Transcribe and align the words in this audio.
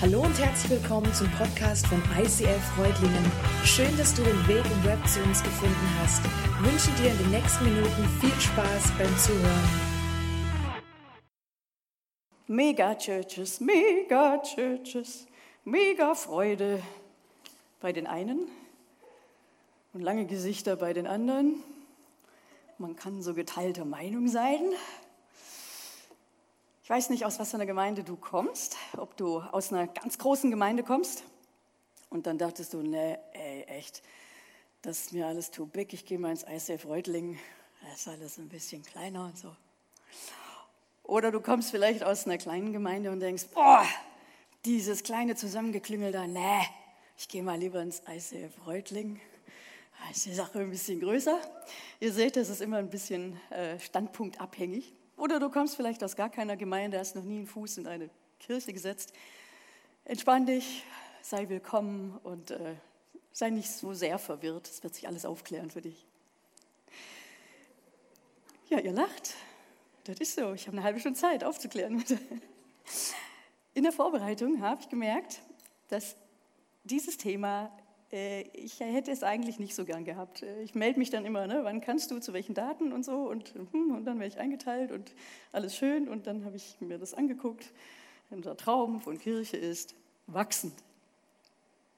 Hallo 0.00 0.20
und 0.20 0.38
herzlich 0.38 0.80
willkommen 0.80 1.12
zum 1.12 1.28
Podcast 1.32 1.84
von 1.88 2.00
ICF 2.16 2.62
Freudlingen. 2.76 3.32
Schön, 3.64 3.96
dass 3.98 4.14
du 4.14 4.22
den 4.22 4.46
Weg 4.46 4.64
im 4.64 4.84
Web 4.84 5.04
zu 5.08 5.20
uns 5.24 5.42
gefunden 5.42 5.74
hast. 6.00 6.22
Ich 6.24 6.70
wünsche 6.70 7.02
dir 7.02 7.10
in 7.10 7.18
den 7.18 7.30
nächsten 7.32 7.64
Minuten 7.64 8.08
viel 8.20 8.40
Spaß 8.40 8.92
beim 8.96 9.18
Zuhören. 9.18 9.68
Mega 12.46 12.94
Churches, 12.94 13.58
Mega 13.58 14.38
Churches, 14.38 15.26
mega 15.64 16.14
Freude 16.14 16.80
bei 17.80 17.92
den 17.92 18.06
einen 18.06 18.46
und 19.94 20.02
lange 20.02 20.26
Gesichter 20.26 20.76
bei 20.76 20.92
den 20.92 21.08
anderen. 21.08 21.60
Man 22.78 22.94
kann 22.94 23.20
so 23.20 23.34
geteilter 23.34 23.84
Meinung 23.84 24.28
sein. 24.28 24.60
Ich 26.88 26.90
weiß 26.90 27.10
nicht, 27.10 27.26
aus 27.26 27.38
was 27.38 27.50
für 27.50 27.58
einer 27.58 27.66
Gemeinde 27.66 28.02
du 28.02 28.16
kommst, 28.16 28.78
ob 28.96 29.14
du 29.18 29.40
aus 29.40 29.70
einer 29.70 29.88
ganz 29.88 30.16
großen 30.16 30.50
Gemeinde 30.50 30.82
kommst 30.82 31.22
und 32.08 32.26
dann 32.26 32.38
dachtest 32.38 32.72
du, 32.72 32.80
nee, 32.80 33.18
ey, 33.34 33.64
echt, 33.64 34.02
das 34.80 35.00
ist 35.00 35.12
mir 35.12 35.26
alles 35.26 35.50
too 35.50 35.66
big, 35.66 35.92
ich 35.92 36.06
gehe 36.06 36.18
mal 36.18 36.30
ins 36.30 36.44
ICF 36.44 36.86
Reutlingen, 36.86 37.38
das 37.82 38.00
ist 38.00 38.08
alles 38.08 38.38
ein 38.38 38.48
bisschen 38.48 38.82
kleiner 38.82 39.26
und 39.26 39.36
so. 39.36 39.54
Oder 41.02 41.30
du 41.30 41.42
kommst 41.42 41.72
vielleicht 41.72 42.02
aus 42.02 42.24
einer 42.24 42.38
kleinen 42.38 42.72
Gemeinde 42.72 43.10
und 43.10 43.20
denkst, 43.20 43.48
boah, 43.52 43.84
dieses 44.64 45.02
kleine 45.02 45.36
Zusammengeklüngel 45.36 46.10
da, 46.10 46.26
nee, 46.26 46.62
ich 47.18 47.28
gehe 47.28 47.42
mal 47.42 47.58
lieber 47.58 47.82
ins 47.82 48.00
ICF 48.08 48.66
Reutlingen. 48.66 49.20
Da 50.02 50.10
ist 50.10 50.24
die 50.24 50.32
Sache 50.32 50.60
ein 50.60 50.70
bisschen 50.70 51.00
größer. 51.00 51.38
Ihr 52.00 52.14
seht, 52.14 52.36
das 52.36 52.48
ist 52.48 52.62
immer 52.62 52.78
ein 52.78 52.88
bisschen 52.88 53.38
äh, 53.50 53.78
standpunktabhängig. 53.78 54.94
Oder 55.18 55.40
du 55.40 55.50
kommst 55.50 55.74
vielleicht 55.74 56.02
aus 56.04 56.14
gar 56.14 56.30
keiner 56.30 56.56
Gemeinde, 56.56 56.98
hast 56.98 57.16
noch 57.16 57.24
nie 57.24 57.38
einen 57.38 57.46
Fuß 57.46 57.78
in 57.78 57.88
eine 57.88 58.08
Kirche 58.38 58.72
gesetzt. 58.72 59.12
Entspann 60.04 60.46
dich, 60.46 60.84
sei 61.22 61.48
willkommen 61.48 62.16
und 62.22 62.52
äh, 62.52 62.76
sei 63.32 63.50
nicht 63.50 63.68
so 63.68 63.92
sehr 63.94 64.20
verwirrt. 64.20 64.68
Es 64.68 64.82
wird 64.84 64.94
sich 64.94 65.08
alles 65.08 65.24
aufklären 65.24 65.70
für 65.70 65.82
dich. 65.82 66.06
Ja, 68.68 68.78
ihr 68.78 68.92
lacht. 68.92 69.34
Das 70.04 70.18
ist 70.20 70.36
so. 70.36 70.52
Ich 70.52 70.68
habe 70.68 70.76
eine 70.76 70.84
halbe 70.84 71.00
Stunde 71.00 71.18
Zeit 71.18 71.42
aufzuklären. 71.42 72.04
In 73.74 73.82
der 73.82 73.92
Vorbereitung 73.92 74.60
habe 74.60 74.80
ich 74.82 74.88
gemerkt, 74.88 75.42
dass 75.88 76.14
dieses 76.84 77.18
Thema 77.18 77.76
ich 78.10 78.80
hätte 78.80 79.10
es 79.10 79.22
eigentlich 79.22 79.58
nicht 79.58 79.74
so 79.74 79.84
gern 79.84 80.04
gehabt. 80.04 80.42
Äh, 80.42 80.62
ich 80.62 80.74
melde 80.74 80.98
mich 80.98 81.10
dann 81.10 81.24
immer, 81.26 81.46
ne, 81.46 81.60
wann 81.62 81.80
kannst 81.80 82.10
du, 82.10 82.18
zu 82.20 82.32
welchen 82.32 82.54
Daten 82.54 82.92
und 82.92 83.04
so. 83.04 83.28
Und, 83.28 83.54
hm, 83.72 83.94
und 83.94 84.04
dann 84.04 84.18
werde 84.18 84.32
ich 84.32 84.40
eingeteilt 84.40 84.92
und 84.92 85.12
alles 85.52 85.76
schön. 85.76 86.08
Und 86.08 86.26
dann 86.26 86.44
habe 86.44 86.56
ich 86.56 86.76
mir 86.80 86.98
das 86.98 87.12
angeguckt. 87.14 87.70
Unser 88.30 88.56
Traum 88.56 89.00
von 89.00 89.18
Kirche 89.18 89.56
ist 89.56 89.94
wachsend. 90.26 90.72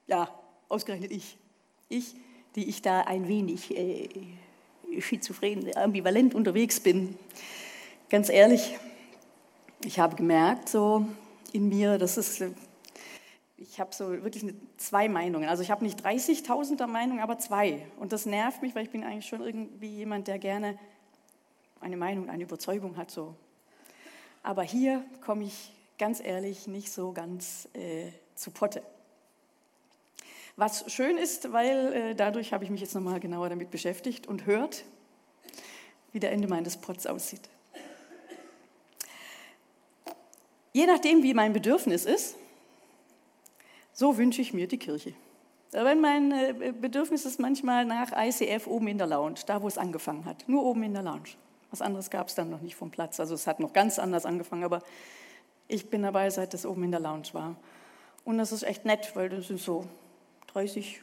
Ja, 0.07 0.35
ausgerechnet 0.69 1.13
ich. 1.13 1.37
Ich, 1.89 2.15
die 2.57 2.69
ich 2.69 2.83
da 2.83 3.03
ein 3.03 3.29
wenig 3.29 3.77
äh, 3.77 4.09
schizophren, 5.01 5.77
ambivalent 5.77 6.35
unterwegs 6.35 6.81
bin. 6.81 7.17
Ganz 8.09 8.29
ehrlich, 8.29 8.77
ich 9.85 10.01
habe 10.01 10.17
gemerkt, 10.17 10.69
so 10.69 11.07
in 11.53 11.69
mir, 11.69 11.99
das 11.99 12.17
ist 12.17 12.43
ich 13.61 13.79
habe 13.79 13.95
so 13.95 14.11
wirklich 14.11 14.43
eine, 14.43 14.55
zwei 14.79 15.09
Meinungen. 15.09 15.49
Also 15.49 15.63
ich 15.63 15.71
habe 15.71 15.85
nicht 15.85 16.05
30.000er 16.05 16.87
Meinungen, 16.87 17.21
aber 17.21 17.39
zwei. 17.39 17.87
Und 17.99 18.13
das 18.13 18.25
nervt 18.25 18.63
mich, 18.63 18.75
weil 18.75 18.85
ich 18.85 18.91
bin 18.91 19.05
eigentlich 19.05 19.27
schon 19.27 19.43
irgendwie 19.43 19.89
jemand, 19.89 20.29
der 20.29 20.39
gerne 20.39 20.79
eine 21.81 21.97
Meinung, 21.99 22.31
eine 22.31 22.43
Überzeugung 22.43 22.97
hat. 22.97 23.11
So. 23.11 23.35
Aber 24.43 24.63
hier 24.63 25.05
komme 25.21 25.45
ich 25.45 25.73
ganz 25.99 26.21
ehrlich 26.21 26.67
nicht 26.67 26.91
so 26.91 27.13
ganz 27.13 27.69
äh, 27.75 28.07
zu 28.35 28.51
Potte. 28.51 28.83
Was 30.57 30.91
schön 30.91 31.19
ist, 31.19 31.53
weil 31.53 31.93
äh, 31.93 32.15
dadurch 32.15 32.55
habe 32.55 32.65
ich 32.65 32.71
mich 32.71 32.81
jetzt 32.81 32.95
nochmal 32.95 33.21
genauer 33.21 33.51
damit 33.51 33.71
beschäftigt 33.71 34.27
und 34.27 34.47
hört, 34.47 34.85
wie 36.13 36.21
der 36.21 36.33
Ende 36.33 36.49
meines 36.49 36.79
Pots 36.79 37.07
aussieht. 37.07 37.49
Je 40.73 40.87
nachdem, 40.87 41.23
wie 41.23 41.35
mein 41.35 41.53
Bedürfnis 41.53 42.05
ist, 42.05 42.37
so 44.01 44.17
wünsche 44.17 44.41
ich 44.41 44.55
mir 44.55 44.67
die 44.67 44.79
Kirche. 44.79 45.13
Wenn 45.73 46.01
mein 46.01 46.33
äh, 46.33 46.73
Bedürfnis 46.73 47.27
ist 47.27 47.39
manchmal 47.39 47.85
nach 47.85 48.13
ICF 48.17 48.67
oben 48.67 48.89
in 48.89 48.97
der 48.97 49.07
Lounge, 49.07 49.41
da 49.45 49.61
wo 49.61 49.69
es 49.69 49.77
angefangen 49.77 50.25
hat, 50.25 50.49
nur 50.49 50.65
oben 50.65 50.85
in 50.85 50.95
der 50.95 51.03
Lounge. 51.03 51.37
Was 51.71 51.83
anderes 51.83 52.09
gab 52.09 52.29
es 52.29 52.35
dann 52.35 52.49
noch 52.49 52.63
nicht 52.63 52.77
vom 52.77 52.91
Platz. 52.91 53.21
Also 53.21 53.35
es 53.35 53.47
hat 53.47 53.61
noch 53.61 53.75
ganz 53.75 53.99
anders 53.99 54.25
angefangen, 54.25 54.65
aber 54.65 54.81
ich 55.69 55.91
bin 55.91 56.03
dabei, 56.03 56.31
seit 56.31 56.55
es 56.55 56.65
oben 56.65 56.85
in 56.85 56.93
der 56.93 57.01
Lounge 57.01 57.29
war. 57.33 57.57
Und 58.25 58.39
das 58.39 58.53
ist 58.53 58.63
echt 58.63 58.87
nett, 58.87 59.15
weil 59.15 59.29
das 59.29 59.49
sind 59.49 59.61
so 59.61 59.85
30 60.55 61.03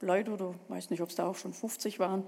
Leute 0.00 0.30
oder 0.30 0.54
weiß 0.68 0.90
nicht, 0.90 1.02
ob 1.02 1.08
es 1.08 1.16
da 1.16 1.26
auch 1.26 1.34
schon 1.34 1.52
50 1.52 1.98
waren. 1.98 2.22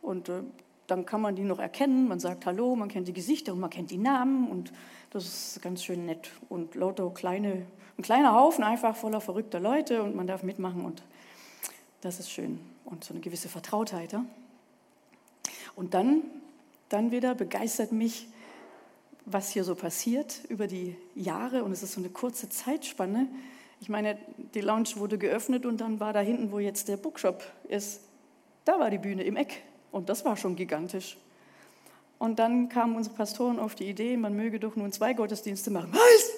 Und 0.00 0.30
äh, 0.30 0.40
dann 0.90 1.06
kann 1.06 1.20
man 1.20 1.36
die 1.36 1.44
noch 1.44 1.58
erkennen. 1.58 2.08
Man 2.08 2.20
sagt 2.20 2.46
Hallo, 2.46 2.76
man 2.76 2.88
kennt 2.88 3.08
die 3.08 3.12
Gesichter 3.12 3.52
und 3.52 3.60
man 3.60 3.70
kennt 3.70 3.90
die 3.90 3.98
Namen 3.98 4.50
und 4.50 4.72
das 5.10 5.24
ist 5.24 5.62
ganz 5.62 5.84
schön 5.84 6.06
nett. 6.06 6.30
Und 6.48 6.74
lauter 6.74 7.10
kleine 7.10 7.66
ein 8.00 8.02
kleiner 8.02 8.34
Haufen 8.34 8.64
einfach 8.64 8.96
voller 8.96 9.20
verrückter 9.20 9.60
Leute 9.60 10.02
und 10.02 10.16
man 10.16 10.26
darf 10.26 10.42
mitmachen 10.42 10.86
und 10.86 11.02
das 12.00 12.18
ist 12.18 12.30
schön. 12.30 12.58
Und 12.86 13.04
so 13.04 13.12
eine 13.12 13.20
gewisse 13.20 13.50
Vertrautheit. 13.50 14.12
Ja? 14.12 14.24
Und 15.76 15.92
dann, 15.92 16.22
dann 16.88 17.10
wieder 17.10 17.34
begeistert 17.34 17.92
mich, 17.92 18.28
was 19.26 19.50
hier 19.50 19.64
so 19.64 19.74
passiert 19.74 20.40
über 20.48 20.66
die 20.66 20.96
Jahre 21.14 21.62
und 21.62 21.72
es 21.72 21.82
ist 21.82 21.92
so 21.92 22.00
eine 22.00 22.08
kurze 22.08 22.48
Zeitspanne. 22.48 23.28
Ich 23.82 23.90
meine, 23.90 24.18
die 24.54 24.62
Lounge 24.62 24.96
wurde 24.96 25.18
geöffnet 25.18 25.66
und 25.66 25.82
dann 25.82 26.00
war 26.00 26.14
da 26.14 26.20
hinten, 26.20 26.52
wo 26.52 26.58
jetzt 26.58 26.88
der 26.88 26.96
Bookshop 26.96 27.42
ist, 27.68 28.00
da 28.64 28.78
war 28.78 28.88
die 28.88 28.98
Bühne 28.98 29.24
im 29.24 29.36
Eck 29.36 29.62
und 29.92 30.08
das 30.08 30.24
war 30.24 30.36
schon 30.36 30.56
gigantisch. 30.56 31.16
Und 32.18 32.38
dann 32.38 32.68
kamen 32.68 32.96
unsere 32.96 33.14
Pastoren 33.14 33.58
auf 33.58 33.74
die 33.74 33.88
Idee, 33.88 34.16
man 34.16 34.36
möge 34.36 34.60
doch 34.60 34.76
nun 34.76 34.92
zwei 34.92 35.14
Gottesdienste 35.14 35.70
machen. 35.70 35.90
Was? 35.92 36.30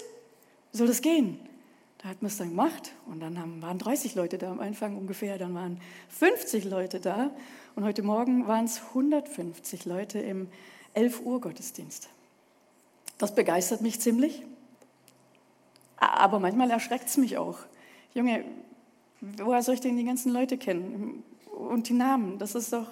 Wie 0.71 0.79
soll 0.79 0.87
das 0.87 1.03
gehen? 1.03 1.41
Da 1.99 2.09
hat 2.09 2.21
man 2.21 2.31
es 2.31 2.37
dann 2.37 2.51
gemacht 2.51 2.93
und 3.07 3.21
dann 3.21 3.39
haben, 3.39 3.63
waren 3.63 3.79
30 3.79 4.15
Leute 4.17 4.37
da 4.37 4.51
am 4.51 4.61
Anfang 4.61 4.97
ungefähr, 4.97 5.39
dann 5.39 5.55
waren 5.55 5.81
50 6.09 6.65
Leute 6.65 6.99
da 6.99 7.31
und 7.77 7.85
heute 7.85 8.03
Morgen 8.03 8.49
waren 8.49 8.65
es 8.65 8.81
150 8.89 9.85
Leute 9.85 10.19
im 10.19 10.49
11 10.95 11.21
Uhr 11.21 11.41
Gottesdienst. 11.41 12.09
Das 13.19 13.35
begeistert 13.35 13.83
mich 13.83 14.01
ziemlich, 14.01 14.43
aber 15.97 16.41
manchmal 16.41 16.71
erschreckt 16.71 17.09
es 17.09 17.17
mich 17.17 17.39
auch. 17.39 17.59
Junge, 18.15 18.45
woher 19.21 19.63
soll 19.63 19.75
ich 19.75 19.81
denn 19.81 19.97
die 19.97 20.05
ganzen 20.05 20.33
Leute 20.33 20.59
kennen 20.59 21.23
und 21.51 21.89
die 21.89 21.95
Namen? 21.95 22.39
Das 22.39 22.57
ist 22.57 22.73
doch, 22.73 22.89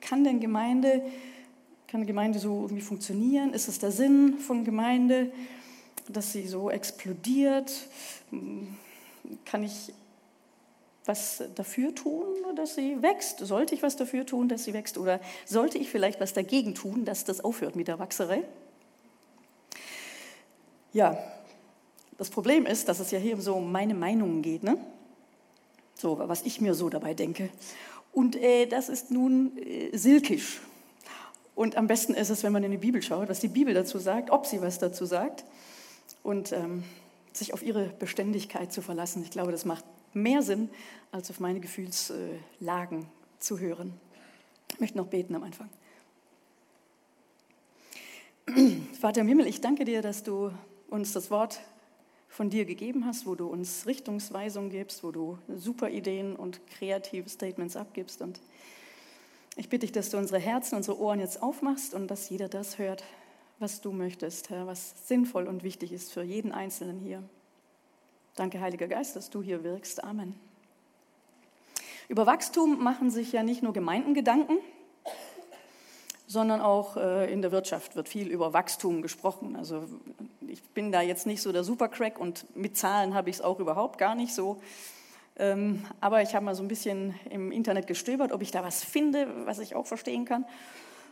kann 0.00 0.24
denn 0.24 0.40
Gemeinde, 0.40 1.02
kann 1.88 2.06
Gemeinde 2.06 2.38
so 2.38 2.62
irgendwie 2.62 2.82
funktionieren? 2.82 3.52
Ist 3.52 3.68
es 3.68 3.78
der 3.78 3.90
Sinn 3.90 4.38
von 4.38 4.64
Gemeinde? 4.64 5.30
dass 6.12 6.32
sie 6.32 6.46
so 6.46 6.70
explodiert? 6.70 7.72
Kann 9.44 9.62
ich 9.62 9.92
was 11.06 11.42
dafür 11.54 11.94
tun, 11.94 12.26
dass 12.56 12.74
sie 12.74 13.02
wächst? 13.02 13.38
Sollte 13.38 13.74
ich 13.74 13.82
was 13.82 13.96
dafür 13.96 14.26
tun, 14.26 14.48
dass 14.48 14.64
sie 14.64 14.72
wächst? 14.72 14.98
Oder 14.98 15.20
sollte 15.46 15.78
ich 15.78 15.88
vielleicht 15.88 16.20
was 16.20 16.32
dagegen 16.32 16.74
tun, 16.74 17.04
dass 17.04 17.24
das 17.24 17.42
aufhört 17.42 17.76
mit 17.76 17.88
der 17.88 17.98
Wachserei? 17.98 18.44
Ja, 20.92 21.18
das 22.18 22.30
Problem 22.30 22.66
ist, 22.66 22.88
dass 22.88 23.00
es 23.00 23.10
ja 23.10 23.18
hier 23.18 23.40
so 23.40 23.54
um 23.54 23.72
meine 23.72 23.94
Meinungen 23.94 24.42
geht, 24.42 24.62
ne? 24.62 24.76
so 25.94 26.18
was 26.18 26.42
ich 26.42 26.60
mir 26.60 26.74
so 26.74 26.88
dabei 26.88 27.14
denke. 27.14 27.50
Und 28.12 28.36
äh, 28.36 28.66
das 28.66 28.88
ist 28.88 29.10
nun 29.10 29.56
äh, 29.58 29.96
silkisch. 29.96 30.60
Und 31.54 31.76
am 31.76 31.86
besten 31.86 32.14
ist 32.14 32.30
es, 32.30 32.42
wenn 32.42 32.52
man 32.52 32.64
in 32.64 32.70
die 32.70 32.78
Bibel 32.78 33.02
schaut, 33.02 33.28
was 33.28 33.40
die 33.40 33.48
Bibel 33.48 33.74
dazu 33.74 33.98
sagt, 33.98 34.30
ob 34.30 34.46
sie 34.46 34.62
was 34.62 34.78
dazu 34.78 35.04
sagt 35.04 35.44
und 36.22 36.52
ähm, 36.52 36.84
sich 37.32 37.52
auf 37.52 37.62
ihre 37.62 37.86
Beständigkeit 37.98 38.72
zu 38.72 38.82
verlassen. 38.82 39.22
Ich 39.22 39.30
glaube, 39.30 39.52
das 39.52 39.64
macht 39.64 39.84
mehr 40.14 40.42
Sinn, 40.42 40.70
als 41.12 41.30
auf 41.30 41.40
meine 41.40 41.60
Gefühlslagen 41.60 43.06
zu 43.38 43.58
hören. 43.58 43.92
Ich 44.72 44.80
möchte 44.80 44.98
noch 44.98 45.06
beten 45.06 45.34
am 45.34 45.42
Anfang. 45.42 45.68
Vater 49.00 49.20
im 49.20 49.28
Himmel, 49.28 49.46
ich 49.46 49.60
danke 49.60 49.84
dir, 49.84 50.02
dass 50.02 50.22
du 50.22 50.50
uns 50.88 51.12
das 51.12 51.30
Wort 51.30 51.60
von 52.30 52.48
dir 52.48 52.64
gegeben 52.64 53.04
hast, 53.04 53.26
wo 53.26 53.34
du 53.34 53.48
uns 53.48 53.86
Richtungsweisung 53.86 54.70
gibst, 54.70 55.02
wo 55.02 55.10
du 55.10 55.36
super 55.48 55.90
Ideen 55.90 56.36
und 56.36 56.64
kreative 56.68 57.28
Statements 57.28 57.76
abgibst. 57.76 58.22
Und 58.22 58.40
ich 59.56 59.68
bitte 59.68 59.80
dich, 59.80 59.92
dass 59.92 60.10
du 60.10 60.16
unsere 60.16 60.38
Herzen, 60.38 60.76
unsere 60.76 60.98
Ohren 60.98 61.18
jetzt 61.18 61.42
aufmachst 61.42 61.92
und 61.92 62.08
dass 62.08 62.30
jeder 62.30 62.48
das 62.48 62.78
hört, 62.78 63.02
was 63.58 63.80
du 63.80 63.90
möchtest, 63.90 64.48
Herr, 64.48 64.68
was 64.68 65.08
sinnvoll 65.08 65.48
und 65.48 65.64
wichtig 65.64 65.92
ist 65.92 66.12
für 66.12 66.22
jeden 66.22 66.52
Einzelnen 66.52 67.00
hier. 67.00 67.22
Danke, 68.36 68.60
Heiliger 68.60 68.86
Geist, 68.86 69.16
dass 69.16 69.28
du 69.28 69.42
hier 69.42 69.64
wirkst. 69.64 70.04
Amen. 70.04 70.34
Über 72.08 72.26
Wachstum 72.26 72.82
machen 72.82 73.10
sich 73.10 73.32
ja 73.32 73.42
nicht 73.42 73.62
nur 73.62 73.72
Gemeinden 73.72 74.14
Gedanken, 74.14 74.58
sondern 76.30 76.60
auch 76.60 76.96
äh, 76.96 77.32
in 77.32 77.42
der 77.42 77.50
Wirtschaft 77.50 77.96
wird 77.96 78.08
viel 78.08 78.28
über 78.28 78.52
Wachstum 78.52 79.02
gesprochen. 79.02 79.56
Also 79.56 79.82
ich 80.46 80.62
bin 80.62 80.92
da 80.92 81.00
jetzt 81.00 81.26
nicht 81.26 81.42
so 81.42 81.50
der 81.50 81.64
Supercrack 81.64 82.20
und 82.20 82.46
mit 82.54 82.76
Zahlen 82.76 83.14
habe 83.14 83.30
ich 83.30 83.36
es 83.36 83.42
auch 83.42 83.58
überhaupt 83.58 83.98
gar 83.98 84.14
nicht 84.14 84.32
so. 84.32 84.60
Ähm, 85.36 85.84
aber 86.00 86.22
ich 86.22 86.36
habe 86.36 86.44
mal 86.44 86.54
so 86.54 86.62
ein 86.62 86.68
bisschen 86.68 87.16
im 87.30 87.50
Internet 87.50 87.88
gestöbert, 87.88 88.30
ob 88.30 88.42
ich 88.42 88.52
da 88.52 88.62
was 88.62 88.84
finde, 88.84 89.26
was 89.44 89.58
ich 89.58 89.74
auch 89.74 89.88
verstehen 89.88 90.24
kann. 90.24 90.44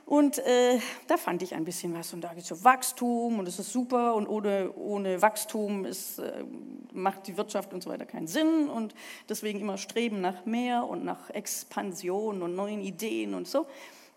Und 0.07 0.39
äh, 0.39 0.79
da 1.09 1.17
fand 1.17 1.43
ich 1.43 1.57
ein 1.57 1.65
bisschen 1.65 1.95
was. 1.95 2.15
Und 2.15 2.21
da 2.21 2.33
geht 2.33 2.45
es 2.45 2.49
so 2.49 2.63
Wachstum 2.63 3.41
und 3.41 3.49
es 3.49 3.59
ist 3.59 3.73
super. 3.73 4.15
Und 4.15 4.29
ohne, 4.29 4.73
ohne 4.77 5.21
Wachstum 5.21 5.85
ist, 5.85 6.21
äh, 6.21 6.45
macht 6.93 7.27
die 7.27 7.37
Wirtschaft 7.37 7.75
und 7.75 7.83
so 7.83 7.91
weiter 7.91 8.07
keinen 8.07 8.29
Sinn. 8.29 8.69
Und 8.69 8.95
deswegen 9.29 9.59
immer 9.59 9.79
Streben 9.79 10.21
nach 10.21 10.47
mehr 10.47 10.87
und 10.87 11.05
nach 11.05 11.29
Expansion 11.31 12.41
und 12.41 12.55
neuen 12.55 12.83
Ideen 12.83 13.35
und 13.35 13.49
so. 13.49 13.67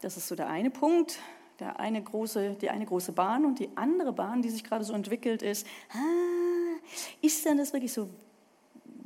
Das 0.01 0.17
ist 0.17 0.27
so 0.27 0.35
der 0.35 0.49
eine 0.49 0.69
Punkt, 0.69 1.19
der 1.59 1.79
eine 1.79 2.01
große, 2.01 2.57
die 2.59 2.69
eine 2.69 2.85
große 2.85 3.11
Bahn. 3.11 3.45
Und 3.45 3.59
die 3.59 3.69
andere 3.75 4.13
Bahn, 4.13 4.41
die 4.41 4.49
sich 4.49 4.63
gerade 4.63 4.83
so 4.83 4.93
entwickelt, 4.93 5.43
ist, 5.43 5.65
ah, 5.91 6.77
ist 7.21 7.45
denn 7.45 7.57
das 7.57 7.71
wirklich 7.73 7.93
so 7.93 8.09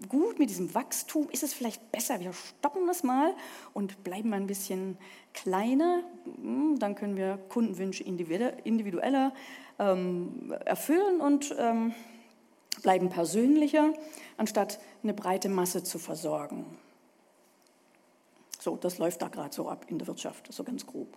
gut 0.08 0.40
mit 0.40 0.50
diesem 0.50 0.74
Wachstum? 0.74 1.30
Ist 1.32 1.44
es 1.44 1.54
vielleicht 1.54 1.92
besser, 1.92 2.20
wir 2.20 2.34
stoppen 2.34 2.88
das 2.88 3.04
mal 3.04 3.34
und 3.74 4.04
bleiben 4.04 4.34
ein 4.34 4.48
bisschen 4.48 4.98
kleiner? 5.34 6.04
Hm, 6.42 6.80
dann 6.80 6.96
können 6.96 7.18
wir 7.18 7.38
Kundenwünsche 7.50 8.04
individueller 8.04 9.34
ähm, 9.80 10.54
erfüllen 10.66 11.20
und 11.20 11.54
ähm, 11.58 11.94
bleiben 12.82 13.10
persönlicher, 13.10 13.94
anstatt 14.38 14.80
eine 15.04 15.14
breite 15.14 15.50
Masse 15.50 15.84
zu 15.84 16.00
versorgen. 16.00 16.66
So, 18.66 18.76
das 18.78 18.98
läuft 18.98 19.22
da 19.22 19.28
gerade 19.28 19.54
so 19.54 19.70
ab 19.70 19.86
in 19.90 20.00
der 20.00 20.08
Wirtschaft, 20.08 20.52
so 20.52 20.64
ganz 20.64 20.88
grob. 20.88 21.16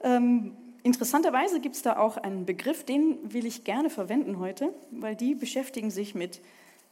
Ähm, 0.00 0.56
interessanterweise 0.82 1.60
gibt 1.60 1.76
es 1.76 1.82
da 1.82 1.98
auch 1.98 2.16
einen 2.16 2.46
Begriff, 2.46 2.84
den 2.84 3.34
will 3.34 3.44
ich 3.44 3.64
gerne 3.64 3.90
verwenden 3.90 4.38
heute, 4.38 4.72
weil 4.92 5.14
die 5.14 5.34
beschäftigen 5.34 5.90
sich 5.90 6.14
mit 6.14 6.40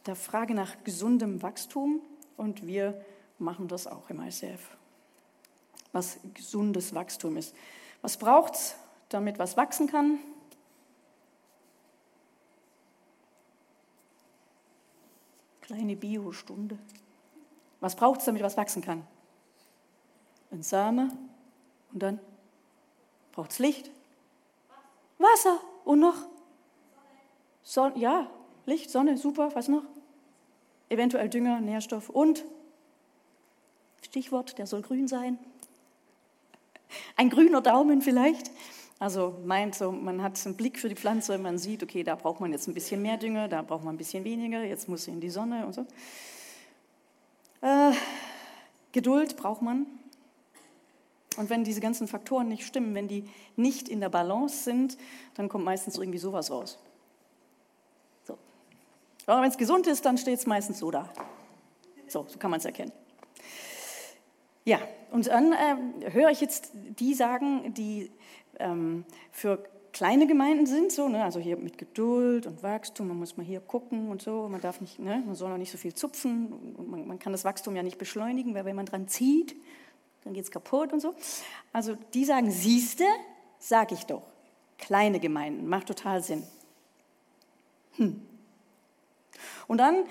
der 0.05 0.15
Frage 0.15 0.53
nach 0.53 0.83
gesundem 0.83 1.41
Wachstum 1.41 2.01
und 2.37 2.67
wir 2.67 3.03
machen 3.39 3.67
das 3.67 3.87
auch 3.87 4.11
im 4.11 4.21
ICF. 4.21 4.77
Was 5.91 6.19
gesundes 6.35 6.93
Wachstum 6.93 7.35
ist. 7.35 7.55
Was 8.03 8.17
braucht 8.17 8.53
es, 8.53 8.75
damit 9.09 9.39
was 9.39 9.57
wachsen 9.57 9.87
kann? 9.87 10.19
Kleine 15.61 15.95
Bio-Stunde. 15.95 16.77
Was 17.79 17.95
braucht 17.95 18.19
es, 18.19 18.27
damit 18.27 18.43
was 18.43 18.55
wachsen 18.55 18.83
kann? 18.83 19.07
Ein 20.51 20.63
Same 20.63 21.11
und 21.93 22.03
dann 22.03 22.19
braucht 23.31 23.51
es 23.51 23.59
Licht, 23.59 23.89
Wasser 25.17 25.61
und 25.85 25.99
noch 25.99 26.15
Sonne. 27.63 27.97
Ja, 27.97 28.29
Licht, 28.65 28.89
Sonne, 28.89 29.17
super, 29.17 29.51
was 29.53 29.67
noch? 29.67 29.83
Eventuell 30.89 31.29
Dünger, 31.29 31.61
Nährstoff 31.61 32.09
und 32.09 32.43
Stichwort, 34.01 34.57
der 34.57 34.67
soll 34.67 34.81
grün 34.81 35.07
sein. 35.07 35.39
Ein 37.15 37.29
grüner 37.29 37.61
Daumen 37.61 38.01
vielleicht. 38.01 38.51
Also 38.99 39.39
meint 39.45 39.73
so, 39.73 39.91
man 39.91 40.21
hat 40.21 40.45
einen 40.45 40.55
Blick 40.55 40.77
für 40.77 40.89
die 40.89 40.95
Pflanze, 40.95 41.37
man 41.37 41.57
sieht, 41.57 41.81
okay, 41.81 42.03
da 42.03 42.15
braucht 42.15 42.39
man 42.39 42.51
jetzt 42.51 42.67
ein 42.67 42.73
bisschen 42.73 43.01
mehr 43.01 43.17
Dünger, 43.17 43.47
da 43.47 43.61
braucht 43.61 43.83
man 43.83 43.95
ein 43.95 43.97
bisschen 43.97 44.23
weniger, 44.23 44.63
jetzt 44.63 44.89
muss 44.89 45.05
sie 45.05 45.11
in 45.11 45.21
die 45.21 45.29
Sonne 45.29 45.65
und 45.65 45.73
so. 45.73 45.85
Äh, 47.61 47.93
Geduld 48.91 49.37
braucht 49.37 49.61
man. 49.61 49.87
Und 51.37 51.49
wenn 51.49 51.63
diese 51.63 51.79
ganzen 51.79 52.07
Faktoren 52.07 52.47
nicht 52.49 52.65
stimmen, 52.65 52.93
wenn 52.93 53.07
die 53.07 53.29
nicht 53.55 53.87
in 53.87 54.01
der 54.01 54.09
Balance 54.09 54.63
sind, 54.63 54.97
dann 55.35 55.47
kommt 55.47 55.63
meistens 55.63 55.97
irgendwie 55.97 56.19
sowas 56.19 56.51
raus. 56.51 56.77
Aber 59.25 59.41
wenn 59.41 59.49
es 59.49 59.57
gesund 59.57 59.87
ist, 59.87 60.05
dann 60.05 60.17
steht 60.17 60.39
es 60.39 60.45
meistens 60.45 60.79
so 60.79 60.91
da. 60.91 61.09
So, 62.07 62.25
so 62.27 62.37
kann 62.37 62.51
man 62.51 62.59
es 62.59 62.65
erkennen. 62.65 62.91
Ja, 64.65 64.79
und 65.11 65.27
dann 65.27 65.53
äh, 65.53 66.11
höre 66.11 66.29
ich 66.29 66.41
jetzt 66.41 66.71
die 66.73 67.13
sagen, 67.13 67.73
die 67.73 68.11
ähm, 68.59 69.05
für 69.31 69.63
kleine 69.93 70.27
Gemeinden 70.27 70.65
sind, 70.65 70.91
so, 70.91 71.09
ne, 71.09 71.23
also 71.23 71.39
hier 71.39 71.57
mit 71.57 71.77
Geduld 71.77 72.45
und 72.45 72.63
Wachstum, 72.63 73.07
man 73.07 73.17
muss 73.17 73.37
mal 73.37 73.45
hier 73.45 73.59
gucken 73.59 74.09
und 74.09 74.21
so, 74.21 74.47
man 74.49 74.61
darf 74.61 74.79
nicht, 74.81 74.99
ne, 74.99 75.23
man 75.25 75.35
soll 75.35 75.51
auch 75.51 75.57
nicht 75.57 75.71
so 75.71 75.77
viel 75.77 75.93
zupfen, 75.93 76.75
man, 76.89 77.07
man 77.07 77.19
kann 77.19 77.31
das 77.31 77.43
Wachstum 77.43 77.75
ja 77.75 77.83
nicht 77.83 77.97
beschleunigen, 77.97 78.53
weil 78.53 78.65
wenn 78.65 78.75
man 78.75 78.85
dran 78.85 79.07
zieht, 79.07 79.55
dann 80.23 80.33
geht 80.33 80.43
es 80.43 80.51
kaputt 80.51 80.93
und 80.93 80.99
so. 80.99 81.15
Also 81.73 81.95
die 82.13 82.25
sagen, 82.25 82.51
siehste, 82.51 83.05
sag 83.59 83.91
ich 83.91 84.05
doch, 84.05 84.23
kleine 84.77 85.19
Gemeinden, 85.19 85.67
macht 85.67 85.87
total 85.87 86.23
Sinn. 86.23 86.43
Hm. 87.95 88.21
Und 89.67 89.77
dann, 89.77 90.05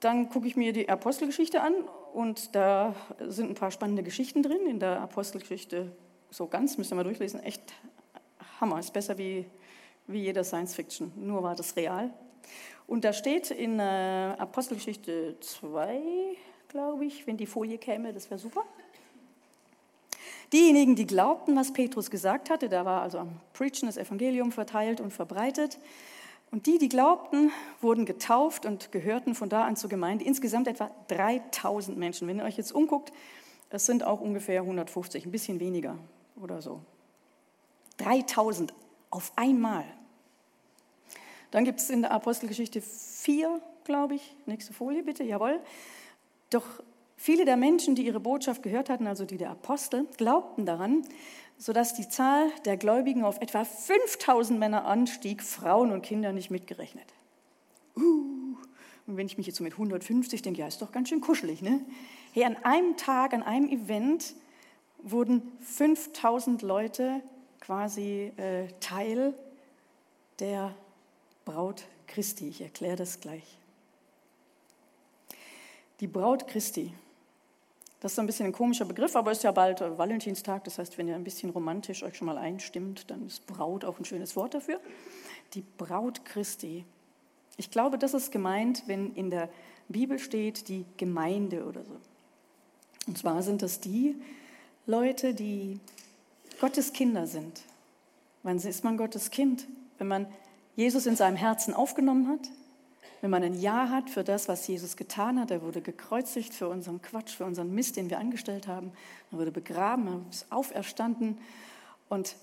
dann 0.00 0.28
gucke 0.28 0.46
ich 0.46 0.56
mir 0.56 0.72
die 0.72 0.88
Apostelgeschichte 0.88 1.60
an 1.60 1.74
und 2.12 2.54
da 2.54 2.94
sind 3.20 3.50
ein 3.50 3.54
paar 3.54 3.70
spannende 3.70 4.02
Geschichten 4.02 4.42
drin. 4.42 4.66
In 4.66 4.80
der 4.80 5.00
Apostelgeschichte 5.00 5.92
so 6.30 6.46
ganz, 6.46 6.78
müsst 6.78 6.92
ihr 6.92 6.96
mal 6.96 7.04
durchlesen, 7.04 7.40
echt 7.42 7.62
Hammer, 8.60 8.78
ist 8.78 8.92
besser 8.92 9.18
wie, 9.18 9.46
wie 10.06 10.20
jeder 10.20 10.44
Science 10.44 10.74
Fiction, 10.74 11.12
nur 11.16 11.42
war 11.42 11.54
das 11.54 11.76
real. 11.76 12.10
Und 12.86 13.04
da 13.04 13.12
steht 13.12 13.50
in 13.50 13.80
äh, 13.80 14.34
Apostelgeschichte 14.38 15.36
2, 15.40 16.00
glaube 16.68 17.04
ich, 17.04 17.26
wenn 17.26 17.36
die 17.36 17.46
Folie 17.46 17.78
käme, 17.78 18.12
das 18.12 18.30
wäre 18.30 18.38
super. 18.38 18.64
Diejenigen, 20.52 20.94
die 20.94 21.06
glaubten, 21.06 21.56
was 21.56 21.72
Petrus 21.72 22.10
gesagt 22.10 22.50
hatte, 22.50 22.68
da 22.68 22.84
war 22.84 23.02
also 23.02 23.18
am 23.18 23.40
Preachen 23.52 23.86
das 23.86 23.96
Evangelium 23.96 24.52
verteilt 24.52 25.00
und 25.00 25.12
verbreitet, 25.12 25.78
und 26.50 26.66
die, 26.66 26.78
die 26.78 26.88
glaubten, 26.88 27.50
wurden 27.80 28.06
getauft 28.06 28.66
und 28.66 28.92
gehörten 28.92 29.34
von 29.34 29.48
da 29.48 29.64
an 29.64 29.76
zur 29.76 29.90
Gemeinde. 29.90 30.24
Insgesamt 30.24 30.68
etwa 30.68 30.90
3000 31.08 31.98
Menschen. 31.98 32.28
Wenn 32.28 32.38
ihr 32.38 32.44
euch 32.44 32.56
jetzt 32.56 32.72
umguckt, 32.72 33.12
es 33.68 33.84
sind 33.84 34.04
auch 34.04 34.20
ungefähr 34.20 34.60
150, 34.60 35.26
ein 35.26 35.32
bisschen 35.32 35.58
weniger 35.58 35.98
oder 36.40 36.62
so. 36.62 36.80
3000 37.98 38.72
auf 39.10 39.32
einmal. 39.36 39.84
Dann 41.50 41.64
gibt 41.64 41.80
es 41.80 41.90
in 41.90 42.02
der 42.02 42.12
Apostelgeschichte 42.12 42.80
4, 42.80 43.60
glaube 43.84 44.14
ich, 44.14 44.36
nächste 44.46 44.72
Folie 44.72 45.02
bitte, 45.02 45.24
jawohl. 45.24 45.60
Doch 46.50 46.66
viele 47.16 47.44
der 47.44 47.56
Menschen, 47.56 47.94
die 47.94 48.06
ihre 48.06 48.20
Botschaft 48.20 48.62
gehört 48.62 48.88
hatten, 48.88 49.06
also 49.06 49.24
die 49.24 49.36
der 49.36 49.50
Apostel, 49.50 50.06
glaubten 50.16 50.66
daran 50.66 51.04
sodass 51.58 51.94
die 51.94 52.08
Zahl 52.08 52.50
der 52.64 52.76
Gläubigen 52.76 53.24
auf 53.24 53.40
etwa 53.40 53.64
5000 53.64 54.58
Männer 54.58 54.84
anstieg, 54.84 55.42
Frauen 55.42 55.90
und 55.92 56.02
Kinder 56.02 56.32
nicht 56.32 56.50
mitgerechnet. 56.50 57.06
Uh, 57.96 58.56
und 59.06 59.16
wenn 59.16 59.26
ich 59.26 59.38
mich 59.38 59.46
jetzt 59.46 59.56
so 59.56 59.64
mit 59.64 59.72
150 59.74 60.42
denke, 60.42 60.60
ja, 60.60 60.66
ist 60.66 60.82
doch 60.82 60.92
ganz 60.92 61.08
schön 61.08 61.20
kuschelig, 61.20 61.62
ne? 61.62 61.80
Hey, 62.32 62.44
an 62.44 62.56
einem 62.62 62.96
Tag, 62.96 63.32
an 63.32 63.42
einem 63.42 63.68
Event 63.68 64.34
wurden 64.98 65.52
5000 65.60 66.60
Leute 66.62 67.22
quasi 67.60 68.32
äh, 68.36 68.68
Teil 68.80 69.34
der 70.38 70.74
Braut 71.46 71.84
Christi. 72.06 72.48
Ich 72.48 72.60
erkläre 72.60 72.96
das 72.96 73.20
gleich. 73.20 73.58
Die 76.00 76.06
Braut 76.06 76.46
Christi 76.46 76.92
das 78.00 78.12
ist 78.12 78.18
ein 78.18 78.26
bisschen 78.26 78.46
ein 78.46 78.52
komischer 78.52 78.84
Begriff, 78.84 79.16
aber 79.16 79.32
es 79.32 79.38
ist 79.38 79.44
ja 79.44 79.52
bald 79.52 79.80
äh, 79.80 79.96
Valentinstag. 79.96 80.64
Das 80.64 80.78
heißt, 80.78 80.98
wenn 80.98 81.08
ihr 81.08 81.14
ein 81.14 81.24
bisschen 81.24 81.50
romantisch 81.50 82.02
euch 82.02 82.16
schon 82.16 82.26
mal 82.26 82.38
einstimmt, 82.38 83.10
dann 83.10 83.26
ist 83.26 83.46
Braut 83.46 83.84
auch 83.84 83.98
ein 83.98 84.04
schönes 84.04 84.36
Wort 84.36 84.54
dafür. 84.54 84.80
Die 85.54 85.64
Braut 85.78 86.24
Christi. 86.24 86.84
Ich 87.56 87.70
glaube, 87.70 87.98
das 87.98 88.12
ist 88.12 88.30
gemeint, 88.30 88.84
wenn 88.86 89.14
in 89.14 89.30
der 89.30 89.48
Bibel 89.88 90.18
steht, 90.18 90.68
die 90.68 90.84
Gemeinde 90.98 91.64
oder 91.64 91.84
so. 91.84 91.96
Und 93.06 93.16
zwar 93.16 93.42
sind 93.42 93.62
das 93.62 93.80
die 93.80 94.14
Leute, 94.86 95.32
die 95.32 95.80
Gottes 96.60 96.92
Kinder 96.92 97.26
sind. 97.26 97.62
Wann 98.42 98.58
ist 98.58 98.84
man 98.84 98.98
Gottes 98.98 99.30
Kind? 99.30 99.66
Wenn 99.98 100.08
man 100.08 100.26
Jesus 100.74 101.06
in 101.06 101.16
seinem 101.16 101.36
Herzen 101.36 101.72
aufgenommen 101.72 102.28
hat, 102.28 102.50
wenn 103.20 103.30
man 103.30 103.42
ein 103.42 103.54
Ja 103.54 103.88
hat 103.88 104.10
für 104.10 104.24
das, 104.24 104.48
was 104.48 104.66
Jesus 104.66 104.96
getan 104.96 105.40
hat, 105.40 105.50
er 105.50 105.62
wurde 105.62 105.80
gekreuzigt 105.80 106.54
für 106.54 106.68
unseren 106.68 107.00
Quatsch, 107.02 107.34
für 107.34 107.44
unseren 107.44 107.74
Mist, 107.74 107.96
den 107.96 108.10
wir 108.10 108.18
angestellt 108.18 108.68
haben, 108.68 108.92
er 109.32 109.38
wurde 109.38 109.52
begraben, 109.52 110.06
er 110.06 110.20
ist 110.30 110.50
auferstanden 110.50 111.38
und 112.08 112.36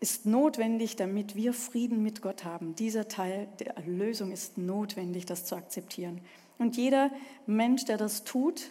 ist 0.00 0.24
notwendig, 0.26 0.96
damit 0.96 1.36
wir 1.36 1.52
Frieden 1.52 2.02
mit 2.02 2.22
Gott 2.22 2.44
haben. 2.44 2.74
Dieser 2.74 3.08
Teil 3.08 3.48
der 3.58 3.76
Erlösung 3.76 4.32
ist 4.32 4.56
notwendig, 4.56 5.26
das 5.26 5.44
zu 5.44 5.56
akzeptieren. 5.56 6.20
Und 6.58 6.76
jeder 6.76 7.10
Mensch, 7.46 7.84
der 7.84 7.98
das 7.98 8.24
tut, 8.24 8.70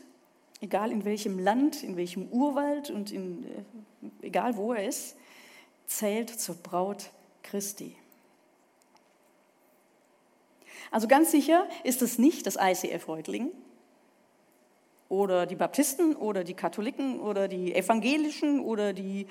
egal 0.62 0.92
in 0.92 1.06
welchem 1.06 1.40
Land, 1.40 1.84
in 1.84 1.98
welchem 1.98 2.28
Urwald 2.30 2.90
und 2.90 3.12
in, 3.12 3.44
äh, 3.44 4.28
egal 4.28 4.58
wo 4.58 4.74
er 4.74 4.88
ist, 4.88 5.16
zählt 5.86 6.30
zur 6.30 6.56
Braut 6.56 7.12
Christi. 7.44 7.96
Also 10.92 11.08
ganz 11.08 11.32
sicher 11.32 11.68
ist 11.84 12.02
es 12.02 12.18
nicht 12.18 12.46
das 12.46 12.58
ICF 12.60 13.08
Reutlingen 13.08 13.52
oder 15.10 15.46
die 15.46 15.56
Baptisten 15.56 16.16
oder 16.16 16.44
die 16.44 16.54
Katholiken 16.54 17.20
oder 17.20 17.48
die 17.48 17.74
Evangelischen 17.74 18.60
oder 18.60 18.94
die 18.94 19.28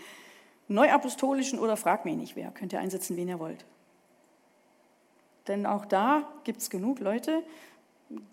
Neuapostolischen 0.68 1.58
oder 1.58 1.76
frag 1.76 2.04
mich 2.04 2.16
nicht 2.16 2.36
wer. 2.36 2.50
Könnt 2.50 2.72
ihr 2.72 2.80
einsetzen, 2.80 3.16
wen 3.16 3.28
ihr 3.28 3.38
wollt. 3.38 3.64
Denn 5.46 5.64
auch 5.64 5.86
da 5.86 6.28
gibt 6.44 6.60
es 6.60 6.68
genug 6.68 7.00
Leute, 7.00 7.42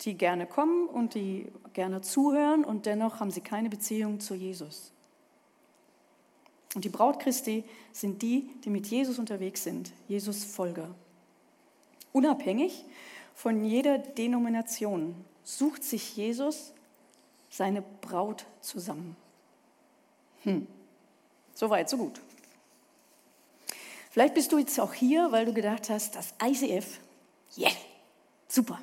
die 0.01 0.15
gerne 0.15 0.45
kommen 0.45 0.88
und 0.88 1.15
die 1.15 1.48
gerne 1.74 2.01
zuhören 2.01 2.63
und 2.65 2.86
dennoch 2.86 3.19
haben 3.19 3.31
sie 3.31 3.41
keine 3.41 3.69
Beziehung 3.69 4.19
zu 4.19 4.36
Jesus. 4.36 4.91
Und 6.75 6.84
die 6.84 6.89
Braut 6.89 7.19
Christi 7.19 7.63
sind 7.93 8.22
die, 8.22 8.50
die 8.63 8.69
mit 8.69 8.88
Jesus 8.88 9.17
unterwegs 9.17 9.63
sind, 9.63 9.91
Jesus 10.07 10.43
Folger. 10.43 10.93
Unabhängig 12.15 12.86
von 13.34 13.65
jeder 13.65 13.98
Denomination 13.98 15.15
sucht 15.43 15.84
sich 15.84 16.15
Jesus 16.15 16.72
seine 17.50 17.81
Braut 17.81 18.45
zusammen. 18.62 19.17
Hm. 20.43 20.65
So 21.53 21.69
weit, 21.69 21.89
so 21.89 21.98
gut. 21.98 22.22
Vielleicht 24.12 24.34
bist 24.34 24.53
du 24.53 24.57
jetzt 24.57 24.79
auch 24.79 24.93
hier, 24.93 25.34
weil 25.34 25.45
du 25.45 25.51
gedacht 25.51 25.89
hast, 25.89 26.15
das 26.15 26.34
ICF, 26.41 27.01
yeah, 27.57 27.72
super, 28.48 28.79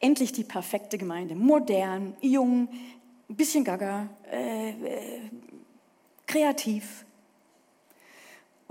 endlich 0.00 0.32
die 0.32 0.42
perfekte 0.42 0.98
Gemeinde, 0.98 1.36
modern, 1.36 2.16
jung, 2.20 2.68
ein 3.30 3.36
bisschen 3.36 3.62
gaga, 3.62 4.08
äh, 4.28 4.70
äh, 4.70 5.20
kreativ. 6.26 7.04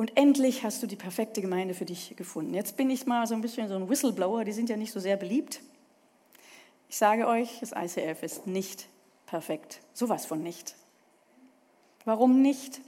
Und 0.01 0.17
endlich 0.17 0.63
hast 0.63 0.81
du 0.81 0.87
die 0.87 0.95
perfekte 0.95 1.41
Gemeinde 1.41 1.75
für 1.75 1.85
dich 1.85 2.15
gefunden. 2.15 2.55
Jetzt 2.55 2.75
bin 2.75 2.89
ich 2.89 3.05
mal 3.05 3.27
so 3.27 3.35
ein 3.35 3.41
bisschen 3.41 3.67
so 3.67 3.75
ein 3.75 3.87
Whistleblower, 3.87 4.43
die 4.43 4.51
sind 4.51 4.67
ja 4.67 4.75
nicht 4.75 4.91
so 4.91 4.99
sehr 4.99 5.15
beliebt. 5.15 5.61
Ich 6.89 6.97
sage 6.97 7.27
euch, 7.27 7.59
das 7.59 7.71
ICF 7.71 8.23
ist 8.23 8.47
nicht 8.47 8.87
perfekt. 9.27 9.79
Sowas 9.93 10.25
von 10.25 10.41
nicht. 10.41 10.75
Warum 12.03 12.41
nicht? 12.41 12.81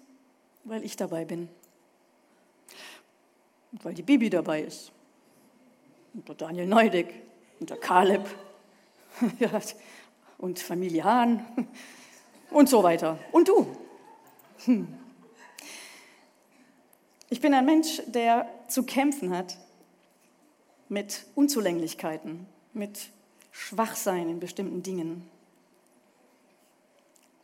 Weil 0.63 0.84
ich 0.84 0.96
dabei 0.96 1.24
bin. 1.24 1.50
Und 3.72 3.86
weil 3.86 3.93
die 3.93 4.01
Bibi 4.01 4.32
dabei 4.32 4.63
ist. 4.63 4.91
Und 6.15 6.27
der 6.27 6.34
Daniel 6.34 6.65
Neudig 6.65 7.13
und 7.60 7.70
der 7.70 7.77
Kaleb 7.77 8.25
und 10.39 10.58
Familie 10.58 11.03
Hahn 11.03 11.46
und 12.50 12.70
so 12.70 12.82
weiter. 12.82 13.20
Und 13.32 13.50
du. 13.50 13.67
Hm. 14.65 15.02
Ich 17.34 17.42
bin 17.42 17.56
ein 17.56 17.66
Mensch, 17.66 18.00
der 18.06 18.48
zu 18.68 18.84
kämpfen 18.84 19.36
hat 19.36 19.58
mit 20.88 21.25
Unzulänglichkeiten, 21.34 22.46
mit 22.74 23.10
Schwachsein 23.52 24.30
in 24.30 24.40
bestimmten 24.40 24.84
Dingen. 24.84 25.28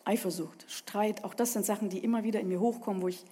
Eifersucht, 0.06 0.66
Streit, 0.68 1.24
auch 1.24 1.34
das 1.34 1.54
sind 1.54 1.66
Sachen, 1.66 1.90
die 1.90 1.98
immer 1.98 2.24
wieder 2.24 2.40
in 2.40 2.50
mir 2.50 2.60
hochkommen, 2.60 3.02
wo 3.02 3.08
ich 3.08 3.26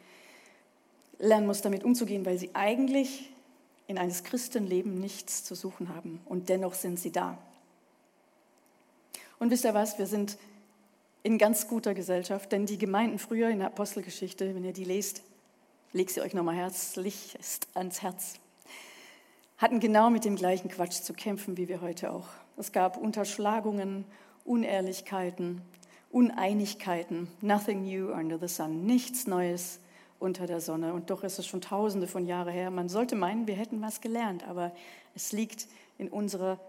lernen 1.19 1.45
muss, 1.45 1.61
damit 1.61 1.83
umzugehen, 1.83 2.25
weil 2.25 2.39
sie 2.39 2.49
eigentlich 2.55 3.29
in 3.85 3.99
eines 3.99 4.23
Christenleben 4.23 4.99
nichts 4.99 5.43
zu 5.43 5.53
suchen 5.53 5.89
haben. 5.89 6.21
Und 6.25 6.49
dennoch 6.49 6.73
sind 6.73 6.99
sie 6.99 7.11
da. 7.11 7.37
Und 9.37 9.51
wisst 9.51 9.63
ihr 9.63 9.75
was, 9.75 9.99
wir 9.99 10.07
sind 10.07 10.39
in 11.21 11.37
ganz 11.37 11.67
guter 11.67 11.93
Gesellschaft, 11.93 12.51
denn 12.51 12.65
die 12.65 12.79
Gemeinden 12.79 13.19
früher 13.19 13.49
in 13.49 13.59
der 13.59 13.67
Apostelgeschichte, 13.67 14.55
wenn 14.55 14.63
ihr 14.63 14.73
die 14.73 14.85
lest, 14.85 15.21
legt 15.93 16.11
sie 16.11 16.21
euch 16.21 16.33
nochmal 16.33 16.55
herzlich 16.55 17.37
ans 17.73 18.01
Herz, 18.01 18.35
hatten 19.57 19.79
genau 19.79 20.09
mit 20.09 20.25
dem 20.25 20.35
gleichen 20.35 20.69
Quatsch 20.69 21.01
zu 21.01 21.13
kämpfen 21.13 21.57
wie 21.57 21.67
wir 21.67 21.81
heute 21.81 22.11
auch. 22.11 22.27
Es 22.57 22.71
gab 22.71 22.97
Unterschlagungen, 22.97 24.05
Unehrlichkeiten, 24.45 25.61
Uneinigkeiten, 26.11 27.27
nothing 27.41 27.83
new 27.83 28.11
under 28.11 28.39
the 28.39 28.47
sun, 28.47 28.85
nichts 28.85 29.27
Neues 29.27 29.79
unter 30.19 30.47
der 30.47 30.61
Sonne. 30.61 30.93
Und 30.93 31.09
doch 31.09 31.23
ist 31.23 31.37
es 31.37 31.45
schon 31.45 31.61
tausende 31.61 32.07
von 32.07 32.25
Jahren 32.25 32.53
her. 32.53 32.71
Man 32.71 32.89
sollte 32.89 33.15
meinen, 33.15 33.47
wir 33.47 33.55
hätten 33.55 33.81
was 33.81 34.01
gelernt, 34.01 34.47
aber 34.47 34.71
es 35.15 35.31
liegt 35.31 35.67
in 35.97 36.09
unserer 36.09 36.59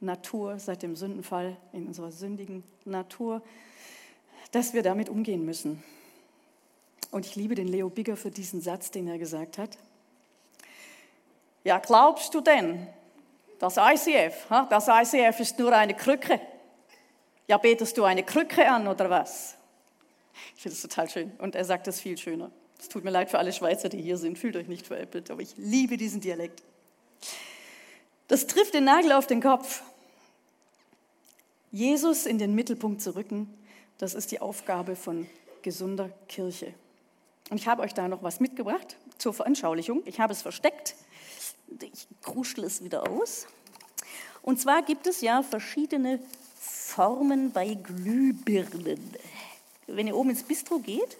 Natur 0.00 0.58
seit 0.58 0.82
dem 0.82 0.96
Sündenfall, 0.96 1.56
in 1.72 1.86
unserer 1.86 2.12
sündigen 2.12 2.62
Natur, 2.84 3.42
dass 4.52 4.74
wir 4.74 4.82
damit 4.82 5.08
umgehen 5.08 5.44
müssen. 5.44 5.82
Und 7.16 7.24
ich 7.24 7.34
liebe 7.34 7.54
den 7.54 7.66
Leo 7.66 7.88
Bigger 7.88 8.14
für 8.14 8.30
diesen 8.30 8.60
Satz, 8.60 8.90
den 8.90 9.08
er 9.08 9.16
gesagt 9.16 9.56
hat. 9.56 9.78
Ja, 11.64 11.78
glaubst 11.78 12.34
du 12.34 12.42
denn, 12.42 12.86
das 13.58 13.78
ICF, 13.78 14.46
das 14.68 14.86
ICF 14.86 15.40
ist 15.40 15.58
nur 15.58 15.72
eine 15.74 15.94
Krücke? 15.94 16.38
Ja, 17.48 17.56
betest 17.56 17.96
du 17.96 18.04
eine 18.04 18.22
Krücke 18.22 18.68
an 18.70 18.86
oder 18.86 19.08
was? 19.08 19.56
Ich 20.56 20.62
finde 20.62 20.76
das 20.76 20.82
total 20.82 21.08
schön. 21.08 21.32
Und 21.38 21.54
er 21.54 21.64
sagt 21.64 21.86
das 21.86 22.00
viel 22.00 22.18
schöner. 22.18 22.50
Es 22.78 22.90
tut 22.90 23.02
mir 23.02 23.08
leid 23.08 23.30
für 23.30 23.38
alle 23.38 23.54
Schweizer, 23.54 23.88
die 23.88 24.02
hier 24.02 24.18
sind. 24.18 24.38
Fühlt 24.38 24.54
euch 24.54 24.68
nicht 24.68 24.86
veräppelt, 24.86 25.30
aber 25.30 25.40
ich 25.40 25.56
liebe 25.56 25.96
diesen 25.96 26.20
Dialekt. 26.20 26.62
Das 28.28 28.46
trifft 28.46 28.74
den 28.74 28.84
Nagel 28.84 29.12
auf 29.12 29.26
den 29.26 29.40
Kopf. 29.40 29.82
Jesus 31.72 32.26
in 32.26 32.36
den 32.36 32.54
Mittelpunkt 32.54 33.00
zu 33.00 33.16
rücken, 33.16 33.48
das 33.96 34.12
ist 34.12 34.32
die 34.32 34.42
Aufgabe 34.42 34.96
von 34.96 35.26
gesunder 35.62 36.10
Kirche. 36.28 36.74
Und 37.50 37.58
ich 37.58 37.68
habe 37.68 37.82
euch 37.82 37.94
da 37.94 38.08
noch 38.08 38.22
was 38.22 38.40
mitgebracht 38.40 38.96
zur 39.18 39.32
Veranschaulichung. 39.32 40.02
Ich 40.04 40.20
habe 40.20 40.32
es 40.32 40.42
versteckt. 40.42 40.96
Ich 41.80 42.06
kruschel 42.22 42.64
es 42.64 42.82
wieder 42.82 43.08
aus. 43.08 43.46
Und 44.42 44.60
zwar 44.60 44.82
gibt 44.82 45.06
es 45.06 45.20
ja 45.20 45.42
verschiedene 45.42 46.20
Formen 46.58 47.52
bei 47.52 47.74
Glühbirnen. 47.74 49.14
Wenn 49.86 50.06
ihr 50.06 50.16
oben 50.16 50.30
ins 50.30 50.42
Bistro 50.42 50.78
geht, 50.78 51.16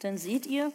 dann 0.00 0.18
seht 0.18 0.46
ihr, 0.46 0.72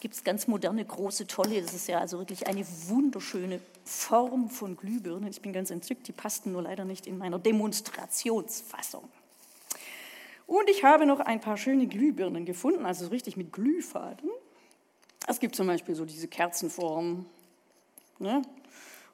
gibt 0.00 0.14
es 0.14 0.24
ganz 0.24 0.46
moderne, 0.46 0.84
große, 0.84 1.26
tolle, 1.26 1.60
das 1.62 1.74
ist 1.74 1.88
ja 1.88 1.98
also 1.98 2.18
wirklich 2.18 2.46
eine 2.46 2.66
wunderschöne 2.86 3.60
Form 3.84 4.50
von 4.50 4.76
Glühbirnen. 4.76 5.30
Ich 5.30 5.40
bin 5.42 5.52
ganz 5.52 5.70
entzückt, 5.70 6.08
die 6.08 6.12
passten 6.12 6.52
nur 6.52 6.62
leider 6.62 6.84
nicht 6.84 7.06
in 7.06 7.18
meiner 7.18 7.38
Demonstrationsfassung. 7.38 9.08
Und 10.48 10.70
ich 10.70 10.82
habe 10.82 11.04
noch 11.04 11.20
ein 11.20 11.42
paar 11.42 11.58
schöne 11.58 11.86
Glühbirnen 11.86 12.46
gefunden, 12.46 12.86
also 12.86 13.08
richtig 13.08 13.36
mit 13.36 13.52
Glühfaden. 13.52 14.30
Es 15.26 15.40
gibt 15.40 15.54
zum 15.54 15.66
Beispiel 15.66 15.94
so 15.94 16.06
diese 16.06 16.26
Kerzenform. 16.26 17.26
Ne? 18.18 18.40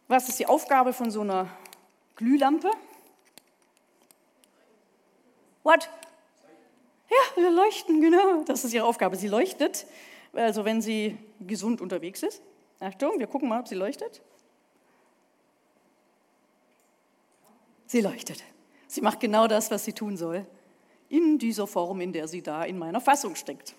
Was 0.06 0.28
ist 0.28 0.38
die 0.38 0.46
Aufgabe 0.46 0.92
von 0.92 1.10
so 1.10 1.22
einer 1.22 1.48
Glühlampe? 2.14 2.70
What? 5.64 5.90
Ja, 7.10 7.42
wir 7.42 7.50
leuchten, 7.50 8.00
genau. 8.00 8.44
Das 8.44 8.64
ist 8.64 8.72
ihre 8.72 8.86
Aufgabe. 8.86 9.16
Sie 9.16 9.26
leuchtet, 9.26 9.88
also 10.34 10.64
wenn 10.64 10.80
sie 10.80 11.18
gesund 11.40 11.80
unterwegs 11.80 12.22
ist. 12.22 12.42
Achtung, 12.78 13.18
wir 13.18 13.26
gucken 13.26 13.48
mal, 13.48 13.58
ob 13.58 13.66
sie 13.66 13.74
leuchtet. 13.74 14.22
Sie 17.86 18.00
leuchtet. 18.02 18.44
Sie 18.86 19.00
macht 19.00 19.18
genau 19.18 19.48
das, 19.48 19.72
was 19.72 19.84
sie 19.84 19.94
tun 19.94 20.16
soll, 20.16 20.46
in 21.08 21.38
dieser 21.38 21.66
Form, 21.66 22.00
in 22.00 22.12
der 22.12 22.28
sie 22.28 22.42
da 22.42 22.64
in 22.64 22.78
meiner 22.78 23.00
Fassung 23.00 23.34
steckt. 23.34 23.74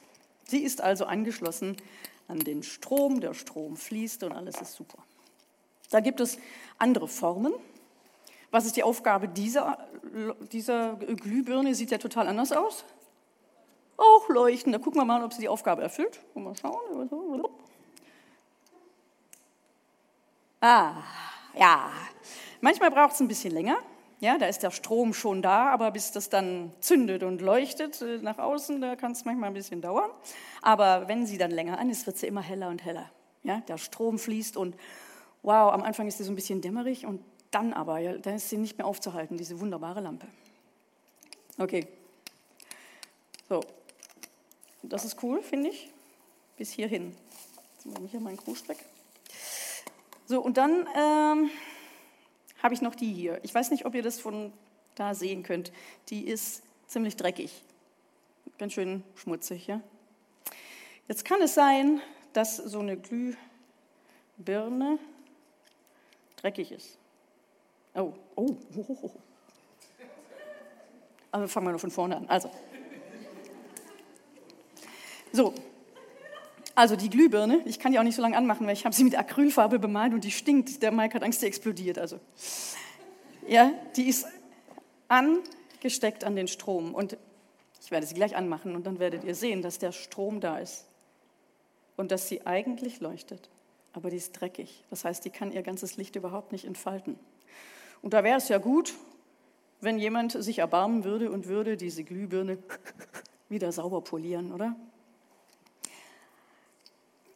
Sie 0.47 0.59
ist 0.59 0.81
also 0.81 1.05
angeschlossen 1.05 1.77
an 2.27 2.39
den 2.39 2.63
Strom, 2.63 3.21
der 3.21 3.33
Strom 3.33 3.77
fließt 3.77 4.23
und 4.23 4.31
alles 4.31 4.61
ist 4.61 4.73
super. 4.73 4.99
Da 5.89 5.99
gibt 5.99 6.19
es 6.19 6.37
andere 6.77 7.07
Formen, 7.07 7.53
was 8.55 8.65
ist 8.65 8.77
die 8.77 8.83
Aufgabe 8.83 9.27
dieser, 9.27 9.77
dieser 10.53 10.95
Glühbirne? 10.95 11.75
Sieht 11.75 11.91
ja 11.91 11.97
total 11.97 12.29
anders 12.29 12.53
aus. 12.53 12.85
Auch 13.97 14.29
leuchten. 14.29 14.71
Da 14.71 14.79
gucken 14.79 15.01
wir 15.01 15.03
mal, 15.03 15.21
ob 15.25 15.33
sie 15.33 15.41
die 15.41 15.49
Aufgabe 15.49 15.81
erfüllt. 15.81 16.21
Mal 16.35 16.55
schauen. 16.55 17.43
Ah, 20.61 21.03
ja. 21.53 21.91
Manchmal 22.61 22.91
braucht 22.91 23.15
es 23.15 23.19
ein 23.19 23.27
bisschen 23.27 23.51
länger. 23.51 23.77
Ja, 24.25 24.39
da 24.39 24.47
ist 24.47 24.63
der 24.63 24.71
Strom 24.71 25.13
schon 25.13 25.43
da, 25.43 25.69
aber 25.69 25.91
bis 25.91 26.11
das 26.11 26.29
dann 26.29 26.71
zündet 26.79 27.21
und 27.21 27.41
leuchtet 27.41 28.01
äh, 28.01 28.17
nach 28.17 28.39
außen, 28.39 28.81
da 28.81 28.95
kann 28.95 29.11
es 29.11 29.23
manchmal 29.23 29.51
ein 29.51 29.53
bisschen 29.53 29.81
dauern. 29.81 30.09
Aber 30.63 31.07
wenn 31.07 31.27
sie 31.27 31.37
dann 31.37 31.51
länger 31.51 31.77
an 31.77 31.91
ist, 31.91 32.07
wird 32.07 32.17
sie 32.17 32.25
immer 32.25 32.41
heller 32.41 32.69
und 32.69 32.83
heller. 32.83 33.11
Ja, 33.43 33.59
der 33.67 33.77
Strom 33.77 34.17
fließt 34.17 34.57
und 34.57 34.75
wow, 35.43 35.71
am 35.71 35.83
Anfang 35.83 36.07
ist 36.07 36.17
sie 36.17 36.23
so 36.23 36.31
ein 36.31 36.35
bisschen 36.35 36.59
dämmerig 36.59 37.05
und 37.05 37.23
dann 37.51 37.71
aber, 37.71 37.99
ja, 37.99 38.17
dann 38.17 38.33
ist 38.33 38.49
sie 38.49 38.57
nicht 38.57 38.79
mehr 38.79 38.87
aufzuhalten, 38.87 39.37
diese 39.37 39.59
wunderbare 39.59 40.01
Lampe. 40.01 40.25
Okay. 41.59 41.87
So. 43.47 43.61
Das 44.81 45.05
ist 45.05 45.21
cool, 45.21 45.43
finde 45.43 45.69
ich. 45.69 45.91
Bis 46.57 46.71
hierhin. 46.71 47.15
Jetzt 47.75 47.85
mache 47.85 48.05
ich 48.05 48.09
hier 48.09 48.21
meinen 48.21 48.37
Krusch 48.37 48.67
weg. 48.67 48.83
So, 50.25 50.41
und 50.41 50.57
dann 50.57 50.87
ähm, 50.97 51.51
habe 52.65 52.73
ich 52.73 52.81
noch 52.81 52.95
die 52.95 53.13
hier. 53.13 53.39
Ich 53.43 53.53
weiß 53.53 53.69
nicht, 53.69 53.85
ob 53.85 53.93
ihr 53.93 54.01
das 54.01 54.19
von 54.19 54.51
da 54.95 55.13
sehen 55.13 55.43
könnt. 55.43 55.71
Die 56.09 56.25
ist 56.25 56.63
ziemlich 56.87 57.15
dreckig. 57.15 57.61
Ganz 58.57 58.73
schön 58.73 59.03
schmutzig, 59.13 59.67
ja. 59.67 59.81
Jetzt 61.07 61.25
kann 61.25 61.39
es 61.43 61.53
sein, 61.53 62.01
dass 62.33 62.57
so 62.57 62.79
eine 62.79 62.97
Glühbirne 62.97 64.97
dreckig 66.37 66.71
ist. 66.71 66.97
Oh, 67.93 68.13
oh, 68.35 68.57
oh, 68.75 68.97
oh. 69.03 69.11
Aber 71.33 71.47
fangen 71.47 71.67
wir 71.67 71.73
noch 71.73 71.79
von 71.79 71.91
vorne 71.91 72.17
an. 72.17 72.27
Also. 72.27 72.49
So. 75.31 75.53
Also 76.75 76.97
die 76.97 77.09
Glühbirne, 77.09 77.61
ich 77.65 77.79
kann 77.79 77.93
die 77.93 77.99
auch 77.99 78.03
nicht 78.03 78.15
so 78.15 78.21
lange 78.21 78.35
anmachen, 78.35 78.67
weil 78.67 78.73
ich 78.73 78.83
habe 78.85 78.93
sie 78.93 79.05
mit 79.05 79.17
Acrylfarbe 79.17 79.79
bemalt 79.79 80.13
und 80.13 80.25
die 80.25 80.31
stinkt. 80.31 80.83
Der 80.83 80.91
Mike 80.91 81.15
hat 81.15 81.23
Angst, 81.23 81.41
die 81.41 81.45
explodiert. 81.45 81.97
Also 81.97 82.19
ja, 83.47 83.71
die 83.95 84.09
ist 84.09 84.27
angesteckt 85.07 86.25
an 86.25 86.35
den 86.35 86.49
Strom 86.49 86.93
und 86.93 87.17
ich 87.81 87.91
werde 87.91 88.05
sie 88.05 88.15
gleich 88.15 88.35
anmachen 88.35 88.75
und 88.75 88.85
dann 88.85 88.99
werdet 88.99 89.23
ihr 89.23 89.35
sehen, 89.35 89.61
dass 89.61 89.79
der 89.79 89.93
Strom 89.93 90.41
da 90.41 90.57
ist 90.57 90.85
und 91.95 92.11
dass 92.11 92.27
sie 92.27 92.45
eigentlich 92.45 92.99
leuchtet, 92.99 93.49
aber 93.93 94.09
die 94.09 94.17
ist 94.17 94.33
dreckig. 94.33 94.83
Das 94.89 95.05
heißt, 95.05 95.23
die 95.23 95.29
kann 95.29 95.51
ihr 95.51 95.61
ganzes 95.61 95.95
Licht 95.95 96.15
überhaupt 96.15 96.51
nicht 96.51 96.65
entfalten. 96.65 97.17
Und 98.01 98.13
da 98.13 98.23
wäre 98.23 98.37
es 98.37 98.49
ja 98.49 98.57
gut, 98.57 98.93
wenn 99.81 99.99
jemand 99.99 100.31
sich 100.31 100.59
erbarmen 100.59 101.03
würde 101.03 101.31
und 101.31 101.47
würde 101.47 101.77
diese 101.77 102.03
Glühbirne 102.03 102.57
wieder 103.49 103.71
sauber 103.71 104.01
polieren, 104.01 104.51
oder? 104.51 104.75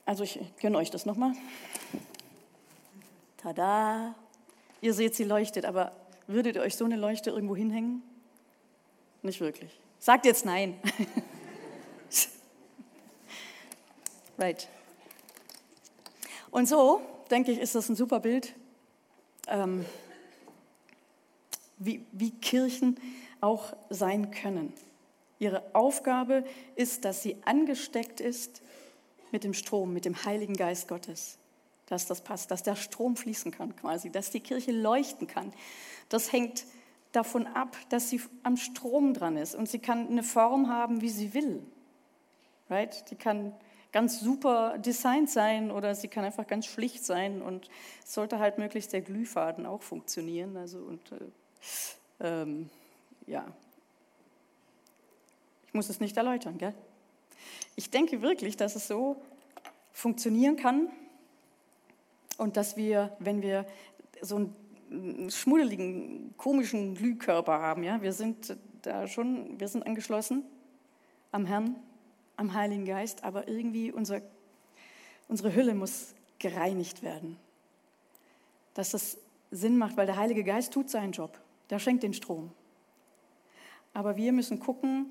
Also 0.10 0.24
ich 0.24 0.40
gönne 0.60 0.80
euch 0.80 0.90
das 0.90 1.06
nochmal. 1.06 1.34
Tada! 3.38 4.16
Ihr 4.82 4.96
seht, 4.96 5.14
sie 5.14 5.24
leuchtet, 5.24 5.66
aber 5.66 5.92
würdet 6.26 6.56
ihr 6.56 6.64
euch 6.64 6.76
so 6.76 6.84
eine 6.84 6.96
Leuchte 6.96 7.30
irgendwo 7.30 7.56
hinhängen? 7.56 8.02
Nicht 9.22 9.40
wirklich. 9.40 9.70
Sagt 10.00 10.26
jetzt 10.26 10.46
nein. 10.46 10.80
right. 14.40 14.68
Und 16.50 16.68
so, 16.68 17.02
denke 17.30 17.52
ich, 17.52 17.60
ist 17.60 17.76
das 17.76 17.88
ein 17.88 17.96
super 17.96 18.20
Bild, 18.20 18.56
ähm, 19.48 19.86
wie, 21.78 22.04
wie 22.14 22.32
Kirchen 22.32 23.00
auch 23.42 23.76
sein 23.92 24.32
können. 24.32 24.74
Ihre 25.38 25.76
Aufgabe 25.76 26.46
ist, 26.76 27.06
dass 27.06 27.22
sie 27.22 27.38
angesteckt 27.46 28.22
ist 28.22 28.64
mit 29.32 29.44
dem 29.44 29.54
Strom, 29.54 29.94
mit 29.94 30.06
dem 30.06 30.26
Heiligen 30.26 30.56
Geist 30.56 30.88
Gottes, 30.88 31.38
dass 31.88 32.06
das 32.06 32.22
passt, 32.22 32.52
dass 32.52 32.64
der 32.64 32.76
Strom 32.76 33.16
fließen 33.16 33.52
kann 33.52 33.76
quasi, 33.76 34.12
dass 34.12 34.32
die 34.32 34.40
Kirche 34.40 34.72
leuchten 34.72 35.28
kann. 35.28 35.54
Das 36.10 36.32
hängt 36.32 36.66
davon 37.12 37.48
ab, 37.48 37.76
dass 37.90 38.10
sie 38.10 38.22
am 38.44 38.58
Strom 38.58 39.14
dran 39.14 39.38
ist 39.38 39.56
und 39.56 39.68
sie 39.68 39.80
kann 39.80 40.08
eine 40.08 40.24
Form 40.24 40.70
haben, 40.70 41.02
wie 41.02 41.10
sie 41.10 41.34
will. 41.34 41.64
Right? 42.70 43.10
Die 43.10 43.16
kann 43.16 43.54
ganz 43.92 44.20
super 44.20 44.78
designt 44.78 45.30
sein 45.30 45.72
oder 45.72 45.96
sie 45.96 46.08
kann 46.08 46.24
einfach 46.24 46.46
ganz 46.46 46.68
schlicht 46.68 47.04
sein 47.04 47.42
und 47.42 47.70
es 48.04 48.14
sollte 48.14 48.40
halt 48.40 48.58
möglichst 48.60 48.94
der 48.94 49.02
Glühfaden 49.02 49.66
auch 49.66 49.82
funktionieren. 49.82 50.56
Also 50.58 50.78
und 50.80 51.12
äh, 51.12 51.18
ähm, 52.20 52.70
ja, 53.26 53.46
ich 55.66 55.74
muss 55.74 55.90
es 55.90 56.00
nicht 56.00 56.18
erläutern, 56.18 56.58
gell? 56.58 56.74
Ich 57.76 57.90
denke 57.90 58.22
wirklich, 58.22 58.58
dass 58.58 58.76
es 58.76 58.88
so 58.88 59.22
funktionieren 59.92 60.56
kann 60.56 60.90
und 62.38 62.58
dass 62.58 62.78
wir, 62.78 63.16
wenn 63.20 63.42
wir 63.42 63.66
so 64.22 64.36
einen 64.92 65.30
schmuddeligen, 65.30 66.34
komischen 66.38 66.96
Glühkörper 66.96 67.60
haben, 67.62 67.84
ja, 67.84 68.02
wir 68.02 68.14
sind 68.14 68.58
da 68.82 69.08
schon, 69.08 69.60
wir 69.60 69.68
sind 69.68 69.86
angeschlossen 69.86 70.44
am 71.32 71.46
Herrn, 71.46 71.76
am 72.38 72.54
Heiligen 72.54 72.86
Geist, 72.86 73.24
aber 73.24 73.48
irgendwie 73.48 73.92
unser, 73.92 74.22
unsere 75.28 75.54
Hülle 75.54 75.76
muss 75.76 76.14
gereinigt 76.40 77.04
werden. 77.04 77.38
Dass 78.74 78.92
das 78.92 79.18
Sinn 79.52 79.78
macht, 79.78 79.98
weil 79.98 80.06
der 80.06 80.18
Heilige 80.18 80.44
Geist 80.44 80.74
tut 80.74 80.90
seinen 80.90 81.12
Job, 81.12 81.38
der 81.70 81.80
schenkt 81.80 82.04
den 82.04 82.14
Strom. 82.14 82.52
Aber 83.94 84.16
wir 84.16 84.32
müssen 84.32 84.60
gucken, 84.60 85.08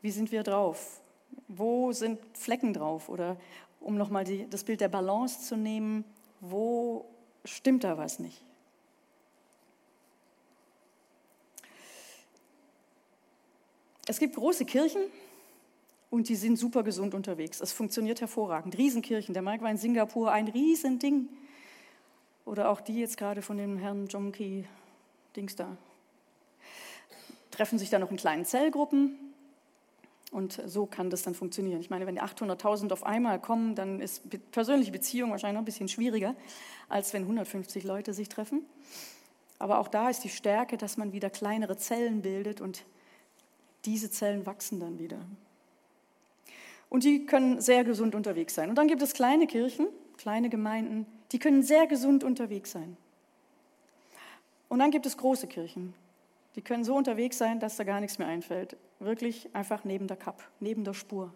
wie 0.00 0.10
sind 0.10 0.32
wir 0.32 0.42
drauf? 0.42 1.01
Wo 1.48 1.92
sind 1.92 2.18
Flecken 2.34 2.72
drauf? 2.72 3.08
Oder 3.08 3.36
um 3.80 3.96
nochmal 3.96 4.24
das 4.24 4.64
Bild 4.64 4.80
der 4.80 4.88
Balance 4.88 5.40
zu 5.40 5.56
nehmen, 5.56 6.04
wo 6.40 7.06
stimmt 7.44 7.84
da 7.84 7.98
was 7.98 8.18
nicht? 8.18 8.42
Es 14.06 14.18
gibt 14.18 14.34
große 14.34 14.64
Kirchen 14.64 15.02
und 16.10 16.28
die 16.28 16.34
sind 16.34 16.56
super 16.56 16.82
gesund 16.82 17.14
unterwegs. 17.14 17.60
Es 17.60 17.72
funktioniert 17.72 18.20
hervorragend. 18.20 18.76
Riesenkirchen. 18.76 19.32
Der 19.32 19.42
Mike 19.42 19.62
war 19.62 19.70
in 19.70 19.76
Singapur, 19.76 20.32
ein 20.32 20.48
Riesending. 20.48 21.28
Oder 22.44 22.68
auch 22.70 22.80
die 22.80 22.98
jetzt 22.98 23.16
gerade 23.16 23.40
von 23.40 23.56
dem 23.56 23.78
Herrn 23.78 24.08
Jomki 24.08 24.66
Dings 25.36 25.56
da. 25.56 25.76
Treffen 27.52 27.78
sich 27.78 27.90
dann 27.90 28.00
noch 28.00 28.10
in 28.10 28.16
kleinen 28.16 28.44
Zellgruppen 28.44 29.31
und 30.32 30.60
so 30.64 30.86
kann 30.86 31.10
das 31.10 31.22
dann 31.22 31.34
funktionieren. 31.34 31.80
Ich 31.80 31.90
meine, 31.90 32.06
wenn 32.06 32.14
die 32.14 32.22
800.000 32.22 32.90
auf 32.92 33.04
einmal 33.04 33.38
kommen, 33.38 33.74
dann 33.74 34.00
ist 34.00 34.22
persönliche 34.50 34.90
Beziehung 34.90 35.30
wahrscheinlich 35.30 35.54
noch 35.54 35.62
ein 35.62 35.66
bisschen 35.66 35.88
schwieriger, 35.88 36.34
als 36.88 37.12
wenn 37.12 37.22
150 37.22 37.84
Leute 37.84 38.14
sich 38.14 38.30
treffen. 38.30 38.64
Aber 39.58 39.78
auch 39.78 39.88
da 39.88 40.08
ist 40.08 40.24
die 40.24 40.30
Stärke, 40.30 40.78
dass 40.78 40.96
man 40.96 41.12
wieder 41.12 41.28
kleinere 41.28 41.76
Zellen 41.76 42.22
bildet 42.22 42.62
und 42.62 42.84
diese 43.84 44.10
Zellen 44.10 44.46
wachsen 44.46 44.80
dann 44.80 44.98
wieder. 44.98 45.18
Und 46.88 47.04
die 47.04 47.26
können 47.26 47.60
sehr 47.60 47.84
gesund 47.84 48.14
unterwegs 48.14 48.54
sein. 48.54 48.70
Und 48.70 48.76
dann 48.76 48.88
gibt 48.88 49.02
es 49.02 49.12
kleine 49.12 49.46
Kirchen, 49.46 49.86
kleine 50.16 50.48
Gemeinden, 50.48 51.06
die 51.30 51.38
können 51.38 51.62
sehr 51.62 51.86
gesund 51.86 52.24
unterwegs 52.24 52.72
sein. 52.72 52.96
Und 54.70 54.78
dann 54.78 54.90
gibt 54.90 55.04
es 55.04 55.18
große 55.18 55.46
Kirchen, 55.46 55.92
die 56.56 56.62
können 56.62 56.84
so 56.84 56.94
unterwegs 56.94 57.38
sein, 57.38 57.60
dass 57.60 57.76
da 57.76 57.84
gar 57.84 58.00
nichts 58.00 58.18
mehr 58.18 58.28
einfällt. 58.28 58.76
Wirklich 58.98 59.48
einfach 59.54 59.84
neben 59.84 60.06
der 60.06 60.16
Kap, 60.16 60.42
neben 60.60 60.84
der 60.84 60.94
Spur. 60.94 61.32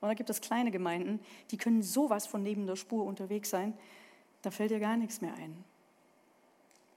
Und 0.00 0.08
dann 0.08 0.16
gibt 0.16 0.30
es 0.30 0.40
kleine 0.40 0.70
Gemeinden, 0.70 1.20
die 1.50 1.58
können 1.58 1.82
sowas 1.82 2.26
von 2.26 2.42
neben 2.42 2.66
der 2.66 2.76
Spur 2.76 3.04
unterwegs 3.04 3.50
sein, 3.50 3.74
da 4.42 4.50
fällt 4.50 4.70
dir 4.70 4.80
gar 4.80 4.96
nichts 4.96 5.20
mehr 5.20 5.34
ein. 5.34 5.64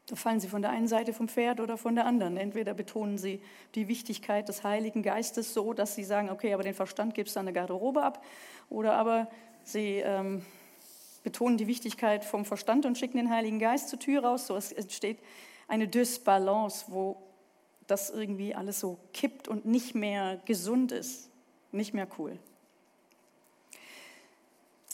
Da 0.08 0.16
fallen 0.16 0.40
sie 0.40 0.50
von 0.50 0.62
der 0.62 0.72
einen 0.72 0.88
Seite 0.88 1.14
vom 1.14 1.30
Pferd 1.30 1.60
oder 1.62 1.78
von 1.78 1.96
der 1.96 2.06
anderen. 2.06 2.36
Entweder 2.36 2.74
betonen 2.74 3.18
sie 3.18 3.42
die 3.76 3.88
Wichtigkeit 3.88 4.50
des 4.50 4.64
Heiligen 4.64 5.02
Geistes 5.02 5.54
so, 5.54 5.74
dass 5.74 5.96
sie 5.96 6.04
sagen, 6.04 6.30
okay, 6.30 6.54
aber 6.54 6.64
den 6.64 6.74
Verstand 6.74 7.14
gibst 7.14 7.36
du 7.36 7.40
an 7.40 7.46
der 7.46 7.54
Garderobe 7.54 8.04
ab. 8.04 8.24
Oder 8.70 8.96
aber 8.96 9.30
sie 9.64 10.00
ähm, 10.00 10.46
betonen 11.24 11.58
die 11.58 11.68
Wichtigkeit 11.68 12.26
vom 12.26 12.44
Verstand 12.44 12.86
und 12.86 12.98
schicken 12.98 13.18
den 13.18 13.30
Heiligen 13.30 13.60
Geist 13.60 13.90
zur 13.90 14.00
Tür 14.00 14.26
raus. 14.26 14.48
So 14.48 14.56
entsteht 14.56 15.20
eine 15.70 15.88
Dysbalance, 15.88 16.86
wo 16.90 17.16
das 17.88 18.10
irgendwie 18.10 18.56
alles 18.56 18.80
so 18.80 18.98
kippt 19.14 19.48
und 19.48 19.66
nicht 19.66 19.96
mehr 19.96 20.42
gesund 20.46 20.92
ist, 20.92 21.30
nicht 21.72 21.94
mehr 21.94 22.08
cool. 22.18 22.38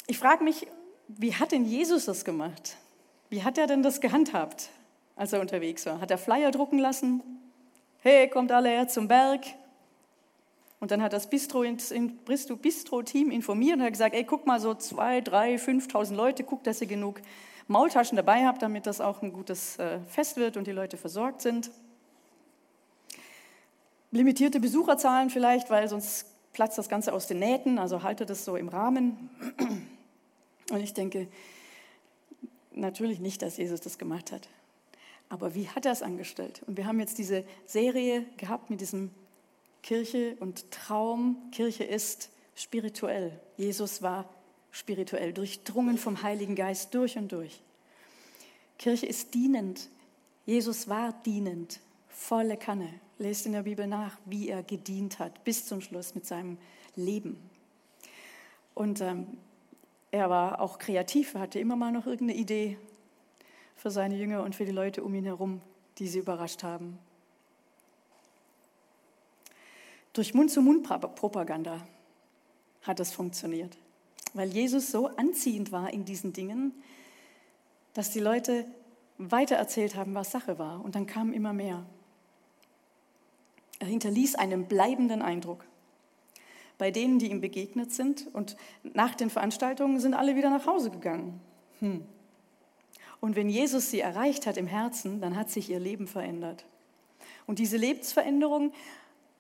Ich 0.08 0.18
frage 0.18 0.44
mich, 0.44 0.68
wie 1.08 1.36
hat 1.36 1.52
denn 1.52 1.66
Jesus 1.66 2.06
das 2.06 2.26
gemacht? 2.26 2.78
Wie 3.30 3.44
hat 3.44 3.58
er 3.58 3.68
denn 3.68 3.84
das 3.84 4.02
gehandhabt, 4.02 4.70
als 5.16 5.34
er 5.34 5.42
unterwegs 5.42 5.86
war? 5.86 6.02
Hat 6.02 6.12
er 6.12 6.18
Flyer 6.18 6.52
drucken 6.52 6.80
lassen? 6.80 7.22
Hey, 8.00 8.28
kommt 8.30 8.52
alle 8.52 8.70
her 8.70 8.88
zum 8.88 9.08
Berg. 9.08 9.46
Und 10.80 10.92
dann 10.92 11.02
hat 11.02 11.12
das 11.12 11.30
Bistro-Team 11.30 12.20
Bistro 12.26 13.02
informiert 13.02 13.78
und 13.78 13.84
hat 13.84 13.92
gesagt, 13.92 14.16
ey, 14.16 14.24
guck 14.24 14.48
mal, 14.48 14.60
so 14.60 14.74
zwei, 14.74 15.20
drei, 15.20 15.56
5.000 15.56 16.16
Leute, 16.16 16.44
guck, 16.44 16.64
dass 16.64 16.80
ihr 16.80 16.88
genug 16.88 17.22
Maultaschen 17.68 18.16
dabei 18.16 18.48
habt, 18.48 18.62
damit 18.62 18.88
das 18.88 19.02
auch 19.02 19.22
ein 19.22 19.34
gutes 19.34 19.78
äh, 19.78 20.00
Fest 20.08 20.38
wird 20.38 20.58
und 20.58 20.66
die 20.66 20.72
Leute 20.72 20.96
versorgt 20.98 21.42
sind 21.42 21.70
limitierte 24.12 24.60
Besucherzahlen 24.60 25.30
vielleicht, 25.30 25.70
weil 25.70 25.88
sonst 25.88 26.26
platzt 26.54 26.78
das 26.78 26.90
Ganze 26.90 27.14
aus 27.14 27.28
den 27.28 27.40
Nähten, 27.40 27.78
also 27.78 28.04
halte 28.04 28.26
das 28.26 28.46
so 28.46 28.56
im 28.56 28.70
Rahmen. 28.70 29.30
Und 30.72 30.82
ich 30.82 30.94
denke 30.94 31.28
natürlich 32.72 33.20
nicht, 33.20 33.42
dass 33.42 33.58
Jesus 33.58 33.82
das 33.82 33.98
gemacht 33.98 34.32
hat. 34.32 34.48
Aber 35.30 35.54
wie 35.54 35.68
hat 35.70 35.86
er 35.86 35.92
es 35.92 36.02
angestellt? 36.02 36.62
Und 36.66 36.78
wir 36.78 36.86
haben 36.86 37.00
jetzt 37.00 37.18
diese 37.18 37.44
Serie 37.66 38.26
gehabt 38.38 38.70
mit 38.70 38.82
diesem 38.82 39.12
Kirche 39.84 40.36
und 40.40 40.72
Traum. 40.72 41.38
Kirche 41.52 41.84
ist 41.84 42.30
spirituell. 42.56 43.40
Jesus 43.58 44.02
war 44.02 44.28
spirituell, 44.72 45.34
durchdrungen 45.34 45.98
vom 45.98 46.24
Heiligen 46.24 46.56
Geist 46.56 46.94
durch 46.94 47.18
und 47.18 47.32
durch. 47.32 47.62
Kirche 48.78 49.06
ist 49.06 49.34
dienend. 49.34 49.90
Jesus 50.46 50.88
war 50.88 51.14
dienend, 51.26 51.80
volle 52.08 52.58
Kanne. 52.58 52.90
Lest 53.20 53.46
in 53.46 53.52
der 53.52 53.64
Bibel 53.64 53.86
nach, 53.86 54.18
wie 54.26 54.50
er 54.50 54.64
gedient 54.64 55.20
hat, 55.20 55.44
bis 55.44 55.66
zum 55.66 55.82
Schluss 55.82 56.16
mit 56.16 56.26
seinem 56.26 56.58
Leben. 56.96 57.38
Und 58.74 59.02
ähm, 59.02 59.28
er 60.10 60.30
war 60.30 60.62
auch 60.62 60.80
kreativ, 60.80 61.36
hatte 61.36 61.60
immer 61.60 61.76
mal 61.76 61.92
noch 61.92 62.08
irgendeine 62.08 62.40
Idee 62.40 62.78
für 63.76 63.92
seine 63.92 64.16
Jünger 64.16 64.44
und 64.44 64.56
für 64.56 64.66
die 64.66 64.72
Leute 64.72 65.04
um 65.04 65.14
ihn 65.14 65.26
herum, 65.26 65.62
die 65.98 66.08
sie 66.08 66.20
überrascht 66.20 66.64
haben. 66.64 66.98
Durch 70.14 70.34
Mund-zu-Mund-Propaganda 70.34 71.86
hat 72.84 73.00
das 73.00 73.12
funktioniert, 73.12 73.78
weil 74.34 74.50
Jesus 74.50 74.92
so 74.92 75.08
anziehend 75.08 75.72
war 75.72 75.94
in 75.94 76.06
diesen 76.06 76.34
Dingen, 76.34 76.74
dass 77.94 78.12
die 78.12 78.20
Leute 78.20 78.66
weitererzählt 79.18 79.96
haben, 79.96 80.16
was 80.16 80.32
Sache 80.32 80.58
war. 80.58 80.84
Und 80.84 80.96
dann 80.96 81.06
kamen 81.06 81.34
immer 81.34 81.54
mehr. 81.54 81.86
Er 83.80 83.88
hinterließ 83.88 84.36
einen 84.36 84.66
bleibenden 84.66 85.22
Eindruck. 85.22 85.66
bei 86.80 86.92
denen, 86.92 87.20
die 87.20 87.30
ihm 87.30 87.42
begegnet 87.42 87.92
sind. 87.92 88.28
Und 88.34 88.56
nach 88.84 89.14
den 89.14 89.30
Veranstaltungen 89.30 90.00
sind 90.00 90.14
alle 90.14 90.38
wieder 90.38 90.50
nach 90.50 90.66
Hause 90.66 90.90
gegangen. 90.90 91.42
Hm. 91.80 92.06
Und 93.20 93.36
wenn 93.36 93.50
Jesus 93.50 93.92
sie 93.92 94.00
erreicht 94.00 94.48
hat 94.48 94.56
im 94.56 94.66
Herzen, 94.66 95.20
dann 95.22 95.36
hat 95.36 95.50
sich 95.50 95.70
ihr 95.70 95.80
Leben 95.80 96.08
verändert. 96.08 96.66
Und 97.46 97.60
diese 97.60 97.76
Lebensveränderung 97.78 98.72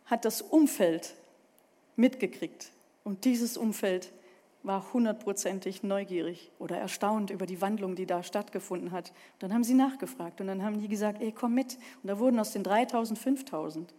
hat 0.05 0.25
das 0.25 0.41
Umfeld 0.41 1.15
mitgekriegt. 1.95 2.71
Und 3.05 3.23
dieses 3.23 3.55
Umfeld 3.55 4.11
war 4.63 4.91
hundertprozentig 4.91 5.83
neugierig 5.83 6.51
oder 6.59 6.77
erstaunt 6.77 7.29
über 7.29 7.45
die 7.45 7.61
Wandlung, 7.61 7.95
die 7.95 8.05
da 8.05 8.21
stattgefunden 8.21 8.91
hat. 8.91 9.13
Dann 9.39 9.53
haben 9.53 9.63
sie 9.63 9.73
nachgefragt 9.73 10.41
und 10.41 10.47
dann 10.47 10.61
haben 10.61 10.81
die 10.81 10.89
gesagt, 10.89 11.21
ey, 11.21 11.31
komm 11.31 11.53
mit. 11.53 11.77
Und 12.03 12.07
da 12.09 12.19
wurden 12.19 12.37
aus 12.39 12.51
den 12.51 12.63
3000 12.63 13.17
5000. 13.17 13.93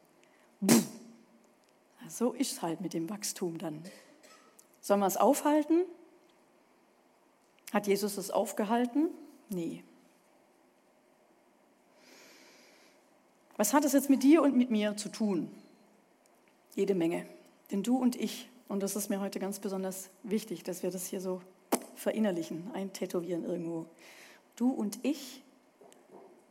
So 2.09 2.33
ist 2.33 2.53
es 2.53 2.63
halt 2.63 2.81
mit 2.81 2.93
dem 2.93 3.09
Wachstum 3.09 3.59
dann. 3.59 3.83
Sollen 4.81 5.01
wir 5.01 5.07
es 5.07 5.17
aufhalten? 5.17 5.85
Hat 7.73 7.87
Jesus 7.87 8.17
es 8.17 8.31
aufgehalten? 8.31 9.09
Nee. 9.49 9.85
Was 13.57 13.73
hat 13.73 13.85
es 13.85 13.93
jetzt 13.93 14.11
mit 14.11 14.23
dir 14.23 14.43
und 14.43 14.57
mit 14.57 14.71
mir 14.71 14.97
zu 14.97 15.09
tun? 15.09 15.51
Jede 16.75 16.95
Menge. 16.95 17.27
Denn 17.71 17.83
du 17.83 17.97
und 17.97 18.17
ich, 18.17 18.49
und 18.69 18.83
das 18.83 18.97
ist 18.97 19.11
mir 19.11 19.21
heute 19.21 19.39
ganz 19.39 19.61
besonders 19.61 20.11
wichtig, 20.23 20.65
dass 20.65 20.83
wir 20.83 20.91
das 20.91 21.07
hier 21.07 21.21
so 21.21 21.43
verinnerlichen, 21.95 22.71
eintätowieren 22.73 23.45
irgendwo. 23.45 23.87
Du 24.57 24.71
und 24.71 24.99
ich, 25.05 25.43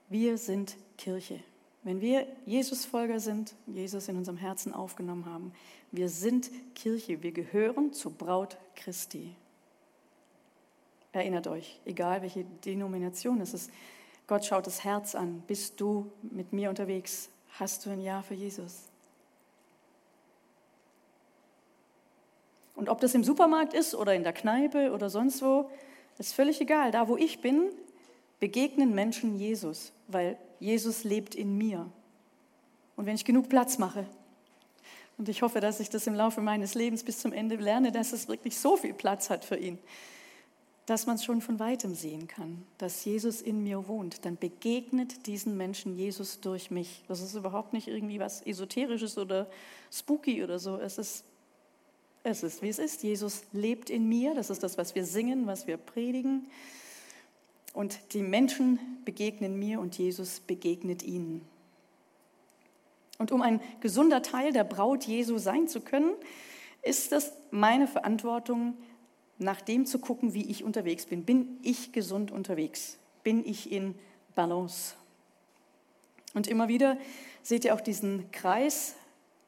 wir 0.08 0.38
sind 0.38 0.78
Kirche. 0.98 1.44
Wenn 1.84 2.02
wir 2.02 2.28
Jesus-Folger 2.46 3.20
sind, 3.20 3.56
Jesus 3.68 4.08
in 4.10 4.18
unserem 4.18 4.38
Herzen 4.38 4.74
aufgenommen 4.74 5.26
haben, 5.26 5.54
wir 5.92 6.10
sind 6.10 6.52
Kirche, 6.76 7.24
wir 7.24 7.32
gehören 7.32 7.94
zur 7.94 8.12
Braut 8.12 8.58
Christi. 8.76 9.36
Erinnert 11.12 11.48
euch, 11.48 11.80
egal 11.86 12.22
welche 12.22 12.44
Denomination 12.66 13.42
es 13.42 13.54
ist, 13.54 13.72
Gott 14.28 14.46
schaut 14.46 14.68
das 14.68 14.84
Herz 14.84 15.16
an. 15.16 15.42
Bist 15.48 15.82
du 15.82 16.12
mit 16.22 16.54
mir 16.54 16.70
unterwegs? 16.70 17.30
Hast 17.58 17.86
du 17.86 17.90
ein 17.90 18.02
Ja 18.02 18.22
für 18.22 18.36
Jesus? 18.36 18.84
Und 22.76 22.90
ob 22.90 23.02
das 23.02 23.16
im 23.16 23.24
Supermarkt 23.24 23.74
ist 23.74 23.96
oder 23.96 24.14
in 24.14 24.24
der 24.24 24.34
Kneipe 24.34 24.92
oder 24.92 25.10
sonst 25.10 25.42
wo, 25.42 25.70
ist 26.20 26.34
völlig 26.34 26.62
egal. 26.62 26.92
Da, 26.92 27.08
wo 27.08 27.18
ich 27.18 27.42
bin, 27.42 27.72
begegnen 28.40 28.94
Menschen 28.94 29.36
Jesus, 29.36 29.92
weil 30.08 30.38
Jesus 30.60 31.04
lebt 31.04 31.36
in 31.36 31.58
mir. 31.58 31.90
Und 32.96 33.06
wenn 33.06 33.16
ich 33.16 33.26
genug 33.26 33.50
Platz 33.50 33.78
mache, 33.78 34.06
und 35.18 35.28
ich 35.28 35.42
hoffe, 35.42 35.60
dass 35.60 35.82
ich 35.82 35.90
das 35.90 36.08
im 36.08 36.16
Laufe 36.16 36.40
meines 36.40 36.76
Lebens 36.76 37.04
bis 37.04 37.20
zum 37.20 37.34
Ende 37.34 37.58
lerne, 37.58 37.92
dass 37.92 38.14
es 38.14 38.30
wirklich 38.30 38.58
so 38.58 38.78
viel 38.78 38.94
Platz 38.94 39.30
hat 39.30 39.44
für 39.44 39.58
ihn, 39.58 39.78
dass 40.86 41.06
man 41.06 41.18
es 41.18 41.26
schon 41.26 41.42
von 41.42 41.60
weitem 41.60 41.94
sehen 41.94 42.28
kann, 42.28 42.64
dass 42.78 43.04
Jesus 43.04 43.42
in 43.42 43.62
mir 43.62 43.88
wohnt, 43.90 44.26
dann 44.26 44.38
begegnet 44.38 45.28
diesen 45.28 45.58
Menschen 45.58 45.94
Jesus 45.94 46.40
durch 46.40 46.72
mich. 46.72 47.04
Das 47.10 47.22
ist 47.22 47.36
überhaupt 47.36 47.74
nicht 47.74 47.90
irgendwie 47.90 48.20
was 48.20 48.42
Esoterisches 48.42 49.18
oder 49.18 49.48
spooky 49.92 50.42
oder 50.42 50.58
so. 50.58 50.78
Es 50.78 50.98
ist 50.98 51.26
es 52.24 52.44
ist, 52.44 52.62
wie 52.62 52.70
es 52.70 52.80
ist. 52.80 53.04
Jesus 53.04 53.44
lebt 53.54 53.90
in 53.90 54.08
mir. 54.08 54.36
Das 54.36 54.50
ist 54.50 54.62
das, 54.62 54.78
was 54.78 54.94
wir 54.96 55.06
singen, 55.06 55.48
was 55.48 55.68
wir 55.68 55.78
predigen. 55.78 56.48
Und 57.74 58.14
die 58.14 58.22
Menschen 58.22 58.80
begegnen 59.06 59.58
mir 59.58 59.80
und 59.80 59.98
Jesus 59.98 60.40
begegnet 60.40 61.04
ihnen. 61.04 61.42
Und 63.18 63.32
um 63.32 63.42
ein 63.42 63.62
gesunder 63.82 64.22
Teil 64.22 64.54
der 64.54 64.64
Braut 64.64 65.04
Jesu 65.04 65.38
sein 65.38 65.68
zu 65.68 65.82
können, 65.82 66.14
ist 66.82 67.12
es 67.12 67.34
meine 67.52 67.88
Verantwortung, 67.88 68.78
nach 69.38 69.62
dem 69.62 69.86
zu 69.86 70.00
gucken, 70.00 70.34
wie 70.34 70.50
ich 70.50 70.64
unterwegs 70.64 71.06
bin. 71.06 71.24
Bin 71.24 71.60
ich 71.62 71.92
gesund 71.92 72.32
unterwegs? 72.32 72.98
Bin 73.24 73.46
ich 73.46 73.72
in 73.72 73.96
Balance? 74.36 74.96
Und 76.34 76.48
immer 76.48 76.68
wieder 76.68 76.98
seht 77.44 77.66
ihr 77.66 77.74
auch 77.74 77.82
diesen 77.82 78.32
Kreis 78.32 78.96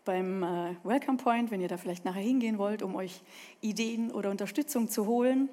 beim 0.03 0.43
äh, 0.43 0.75
Welcome 0.84 1.17
Point, 1.17 1.51
wenn 1.51 1.62
ihr 1.62 1.67
da 1.67 1.77
vielleicht 1.77 2.05
nachher 2.05 2.21
hingehen 2.21 2.57
wollt, 2.57 2.81
um 2.81 2.95
euch 2.95 3.21
Ideen 3.62 4.12
oder 4.12 4.31
Unterstützung 4.31 4.89
zu 4.89 5.05
holen 5.05 5.49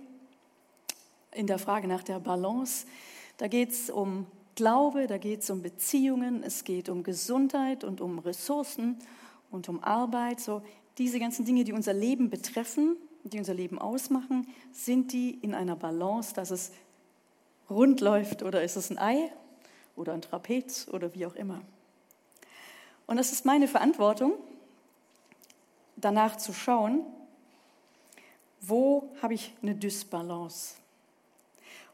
in 1.32 1.46
der 1.46 1.58
Frage 1.58 1.88
nach 1.88 2.02
der 2.02 2.20
Balance. 2.20 2.86
Da 3.36 3.48
geht 3.48 3.70
es 3.70 3.90
um 3.90 4.26
Glaube, 4.54 5.06
da 5.06 5.18
geht 5.18 5.42
es 5.42 5.50
um 5.50 5.62
Beziehungen, 5.62 6.42
es 6.42 6.64
geht 6.64 6.88
um 6.88 7.04
Gesundheit 7.04 7.84
und 7.84 8.00
um 8.00 8.18
Ressourcen 8.18 8.96
und 9.52 9.68
um 9.68 9.82
Arbeit. 9.84 10.40
So 10.40 10.62
diese 10.98 11.20
ganzen 11.20 11.44
Dinge, 11.44 11.62
die 11.62 11.72
unser 11.72 11.92
Leben 11.92 12.28
betreffen, 12.28 12.96
die 13.22 13.38
unser 13.38 13.54
Leben 13.54 13.78
ausmachen, 13.78 14.48
sind 14.72 15.12
die 15.12 15.30
in 15.30 15.54
einer 15.54 15.76
Balance, 15.76 16.34
dass 16.34 16.50
es 16.50 16.72
rund 17.70 18.00
läuft 18.00 18.42
oder 18.42 18.62
ist 18.62 18.76
es 18.76 18.90
ein 18.90 18.98
Ei 18.98 19.30
oder 19.94 20.12
ein 20.12 20.22
Trapez 20.22 20.88
oder 20.88 21.14
wie 21.14 21.26
auch 21.26 21.34
immer. 21.34 21.60
Und 23.06 23.18
es 23.18 23.32
ist 23.32 23.44
meine 23.44 23.68
Verantwortung, 23.68 24.34
danach 25.96 26.36
zu 26.36 26.52
schauen, 26.52 27.02
wo 28.60 29.08
habe 29.22 29.34
ich 29.34 29.54
eine 29.62 29.74
Dysbalance. 29.74 30.74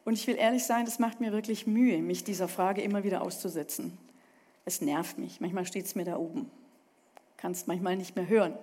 Und 0.05 0.15
ich 0.15 0.27
will 0.27 0.37
ehrlich 0.37 0.65
sein, 0.65 0.87
es 0.87 0.99
macht 0.99 1.21
mir 1.21 1.33
wirklich 1.33 1.67
Mühe, 1.67 1.99
mich 1.99 2.25
dieser 2.25 2.49
Frage 2.49 2.83
immer 2.83 3.05
wieder 3.05 3.23
auszusetzen. 3.23 3.97
Es 4.65 4.81
nervt 4.81 5.19
mich. 5.19 5.41
Manchmal 5.41 5.67
steht 5.67 5.87
es 5.87 5.95
mir 5.95 6.05
da 6.05 6.17
oben. 6.17 6.51
Kannst 7.37 7.69
manchmal 7.69 7.97
nicht 7.97 8.17
mehr 8.17 8.29
hören. 8.29 8.55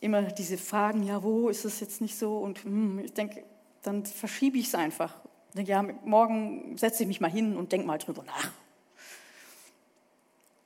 Immer 0.00 0.22
diese 0.22 0.58
Fragen, 0.58 1.02
ja, 1.02 1.22
wo 1.22 1.48
ist 1.48 1.64
es 1.64 1.80
jetzt 1.80 2.00
nicht 2.00 2.18
so? 2.18 2.38
Und 2.38 2.64
hm, 2.64 2.98
ich 2.98 3.12
denke, 3.12 3.44
dann 3.82 4.04
verschiebe 4.04 4.58
ich 4.58 4.66
es 4.68 4.74
einfach. 4.74 5.14
Denke, 5.54 5.70
ja, 5.70 5.82
morgen 6.04 6.76
setze 6.76 7.02
ich 7.02 7.08
mich 7.08 7.20
mal 7.20 7.30
hin 7.30 7.56
und 7.56 7.72
denke 7.72 7.86
mal 7.86 7.98
drüber 7.98 8.24
nach. 8.24 8.50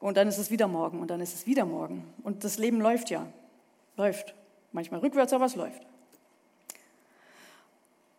Und 0.01 0.17
dann 0.17 0.29
ist 0.29 0.39
es 0.39 0.51
wieder 0.51 0.69
morgen 0.69 1.01
und 1.01 1.09
dann 1.09 1.21
ist 1.21 1.35
es 1.35 1.47
wieder 1.47 1.65
morgen. 1.65 2.05
Und 2.23 2.45
das 2.45 2.59
Leben 2.59 2.81
läuft 2.81 3.11
ja. 3.11 3.27
Läuft. 3.97 4.35
Manchmal 4.73 5.01
rückwärts, 5.01 5.33
aber 5.33 5.47
es 5.47 5.57
läuft. 5.57 5.83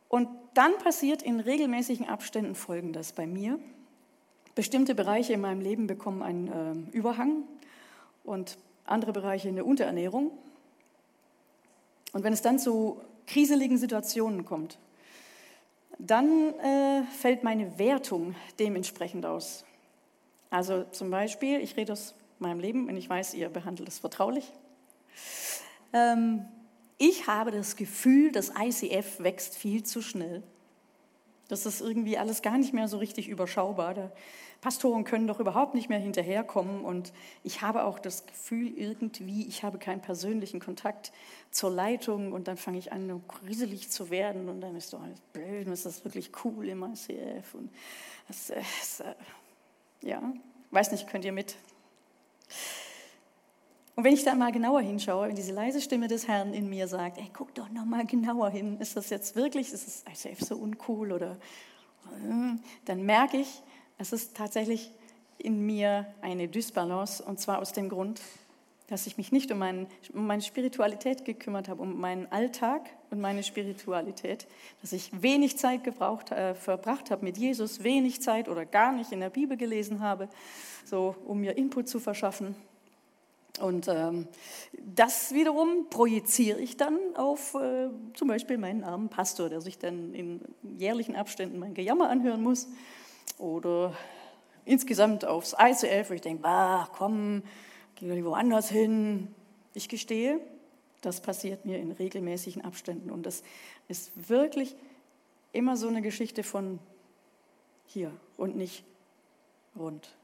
Und 0.10 0.28
dann 0.54 0.78
passiert 0.78 1.22
in 1.22 1.40
regelmäßigen 1.40 2.08
Abständen 2.08 2.56
Folgendes 2.56 3.12
bei 3.12 3.28
mir. 3.28 3.60
Bestimmte 4.56 4.96
Bereiche 4.96 5.34
in 5.34 5.42
meinem 5.42 5.62
Leben 5.62 5.88
bekommen 5.88 6.22
einen 6.22 6.92
äh, 6.92 6.98
Überhang 6.98 7.44
und 8.24 8.58
andere 8.86 9.14
Bereiche 9.14 9.48
eine 9.48 9.64
Unterernährung. 9.64 10.32
Und 12.12 12.24
wenn 12.24 12.34
es 12.34 12.42
dann 12.42 12.60
zu 12.60 13.00
kriseligen 13.28 13.78
Situationen 13.78 14.46
kommt, 14.46 14.80
dann 16.00 16.54
äh, 16.60 17.04
fällt 17.04 17.44
meine 17.44 17.78
Wertung 17.78 18.36
dementsprechend 18.58 19.26
aus. 19.26 19.66
Also 20.50 20.84
zum 20.92 21.12
Beispiel, 21.12 21.60
ich 21.60 21.78
rede 21.78 21.94
aus 21.94 22.16
meinem 22.40 22.60
Leben 22.60 22.88
und 22.88 22.98
ich 22.98 23.10
weiß, 23.10 23.34
ihr 23.36 23.50
behandelt 23.50 23.88
es 23.88 24.00
vertraulich. 24.00 24.52
Ähm, 25.94 26.46
ich 27.00 27.28
habe 27.28 27.50
das 27.52 27.78
Gefühl, 27.78 28.32
das 28.32 28.52
ICF 28.60 29.22
wächst 29.22 29.56
viel 29.58 29.84
zu 29.84 30.02
schnell. 30.02 30.44
Das 31.48 31.66
ist 31.66 31.82
irgendwie 31.82 32.18
alles 32.18 32.44
gar 32.44 32.58
nicht 32.58 32.74
mehr 32.74 32.88
so 32.88 32.98
richtig 32.98 33.28
überschaubar. 33.30 33.96
Die 33.96 34.08
Pastoren 34.62 35.06
können 35.06 35.26
doch 35.26 35.40
überhaupt 35.40 35.74
nicht 35.74 35.90
mehr 35.90 35.98
hinterherkommen. 35.98 36.86
Und 36.86 37.14
ich 37.44 37.62
habe 37.62 37.86
auch 37.86 38.00
das 38.00 38.28
Gefühl, 38.28 38.78
irgendwie, 38.78 39.48
ich 39.48 39.64
habe 39.64 39.80
keinen 39.80 40.02
persönlichen 40.02 40.60
Kontakt 40.60 41.12
zur 41.50 41.72
Leitung. 41.72 42.34
Und 42.34 42.50
dann 42.50 42.58
fange 42.58 42.78
ich 42.78 42.92
an, 42.92 43.24
gruselig 43.28 43.90
zu 43.90 44.12
werden. 44.12 44.50
Und 44.50 44.60
dann 44.60 44.76
ist 44.76 44.94
doch 44.94 45.02
alles 45.02 45.22
blöd. 45.34 45.66
Und 45.66 45.74
ist 45.74 45.86
das 45.86 46.04
wirklich 46.04 46.32
cool 46.44 46.68
im 46.68 46.84
ICF. 46.84 47.56
Und 47.56 47.72
das, 48.28 48.48
das, 48.48 49.04
ja, 50.02 50.22
weiß 50.70 50.92
nicht, 50.92 51.08
könnt 51.08 51.24
ihr 51.24 51.32
mit? 51.32 51.56
Und 54.00 54.06
wenn 54.06 54.14
ich 54.14 54.24
da 54.24 54.34
mal 54.34 54.54
genauer 54.54 54.80
hinschaue, 54.80 55.28
wenn 55.28 55.36
diese 55.36 55.52
leise 55.52 55.82
Stimme 55.82 56.08
des 56.08 56.26
Herrn 56.26 56.54
in 56.54 56.70
mir 56.70 56.88
sagt, 56.88 57.18
ey, 57.18 57.30
guck 57.34 57.54
doch 57.54 57.70
noch 57.70 57.84
mal 57.84 58.06
genauer 58.06 58.50
hin, 58.50 58.80
ist 58.80 58.96
das 58.96 59.10
jetzt 59.10 59.36
wirklich, 59.36 59.74
ist 59.74 59.86
das 59.86 60.06
ICF 60.10 60.40
so 60.40 60.56
uncool 60.56 61.12
oder, 61.12 61.32
äh, 61.32 62.56
dann 62.86 63.04
merke 63.04 63.36
ich, 63.36 63.62
es 63.98 64.14
ist 64.14 64.38
tatsächlich 64.38 64.94
in 65.38 65.66
mir 65.66 66.06
eine 66.22 66.48
Dysbalance 66.48 67.22
und 67.22 67.42
zwar 67.42 67.60
aus 67.60 67.74
dem 67.74 67.90
Grund, 67.90 68.22
dass 68.88 69.06
ich 69.06 69.18
mich 69.18 69.34
nicht 69.34 69.52
um, 69.52 69.60
mein, 69.60 69.86
um 70.14 70.28
meine 70.28 70.44
Spiritualität 70.44 71.26
gekümmert 71.26 71.68
habe, 71.68 71.82
um 71.82 72.00
meinen 72.00 72.32
Alltag 72.32 72.90
und 73.10 73.20
meine 73.20 73.44
Spiritualität, 73.44 74.48
dass 74.80 74.94
ich 74.94 75.12
wenig 75.22 75.58
Zeit 75.58 75.84
gebraucht, 75.84 76.32
äh, 76.32 76.56
verbracht 76.56 77.12
habe 77.12 77.26
mit 77.26 77.38
Jesus, 77.38 77.84
wenig 77.84 78.22
Zeit 78.22 78.48
oder 78.48 78.66
gar 78.66 78.94
nicht 78.94 79.12
in 79.12 79.20
der 79.20 79.30
Bibel 79.30 79.58
gelesen 79.58 80.00
habe, 80.00 80.30
so 80.86 81.18
um 81.26 81.42
mir 81.42 81.58
Input 81.58 81.90
zu 81.90 82.00
verschaffen. 82.00 82.56
Und 83.62 83.88
ähm, 83.88 84.28
das 84.74 85.34
wiederum 85.34 85.90
projiziere 85.90 86.60
ich 86.60 86.78
dann 86.78 86.98
auf 87.16 87.56
äh, 87.56 87.90
zum 88.14 88.28
Beispiel 88.28 88.58
meinen 88.58 88.84
armen 88.84 89.10
Pastor, 89.10 89.50
der 89.50 89.62
sich 89.62 89.78
dann 89.78 90.14
in 90.14 90.42
jährlichen 90.78 91.16
Abständen 91.16 91.60
mein 91.60 91.74
Gejammer 91.74 92.10
anhören 92.10 92.42
muss. 92.42 92.68
Oder 93.38 93.94
insgesamt 94.66 95.26
aufs 95.26 95.56
ICF, 95.60 96.10
wo 96.10 96.14
ich 96.14 96.22
denke, 96.22 96.44
bah, 96.44 96.90
komm, 96.98 97.44
geh 97.96 98.24
woanders 98.24 98.70
hin. 98.70 99.34
Ich 99.74 99.90
gestehe, 99.90 100.40
Das 101.02 101.22
passiert 101.22 101.66
mir 101.66 101.78
in 101.78 101.92
regelmäßigen 101.92 102.64
Abständen 102.64 103.10
und 103.10 103.26
das 103.26 103.44
ist 103.88 104.30
wirklich 104.30 104.76
immer 105.54 105.78
so 105.78 105.88
eine 105.88 106.02
Geschichte 106.02 106.44
von 106.44 106.80
hier 107.86 108.12
und 108.38 108.58
nicht 108.58 108.84
rund. 109.78 110.19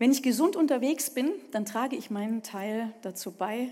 Wenn 0.00 0.12
ich 0.12 0.22
gesund 0.22 0.56
unterwegs 0.56 1.10
bin, 1.10 1.30
dann 1.50 1.66
trage 1.66 1.94
ich 1.94 2.08
meinen 2.08 2.42
Teil 2.42 2.90
dazu 3.02 3.32
bei, 3.32 3.68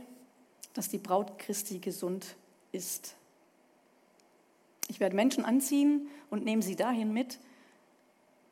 dass 0.75 0.91
die 0.91 0.99
Braut 0.99 1.39
Christi 1.39 1.79
gesund 1.79 2.37
ist. 2.71 3.15
Ich 4.89 5.01
werde 5.01 5.17
Menschen 5.17 5.47
anziehen 5.47 6.07
und 6.29 6.45
nehme 6.45 6.61
sie 6.61 6.77
dahin 6.77 7.15
mit, 7.15 7.39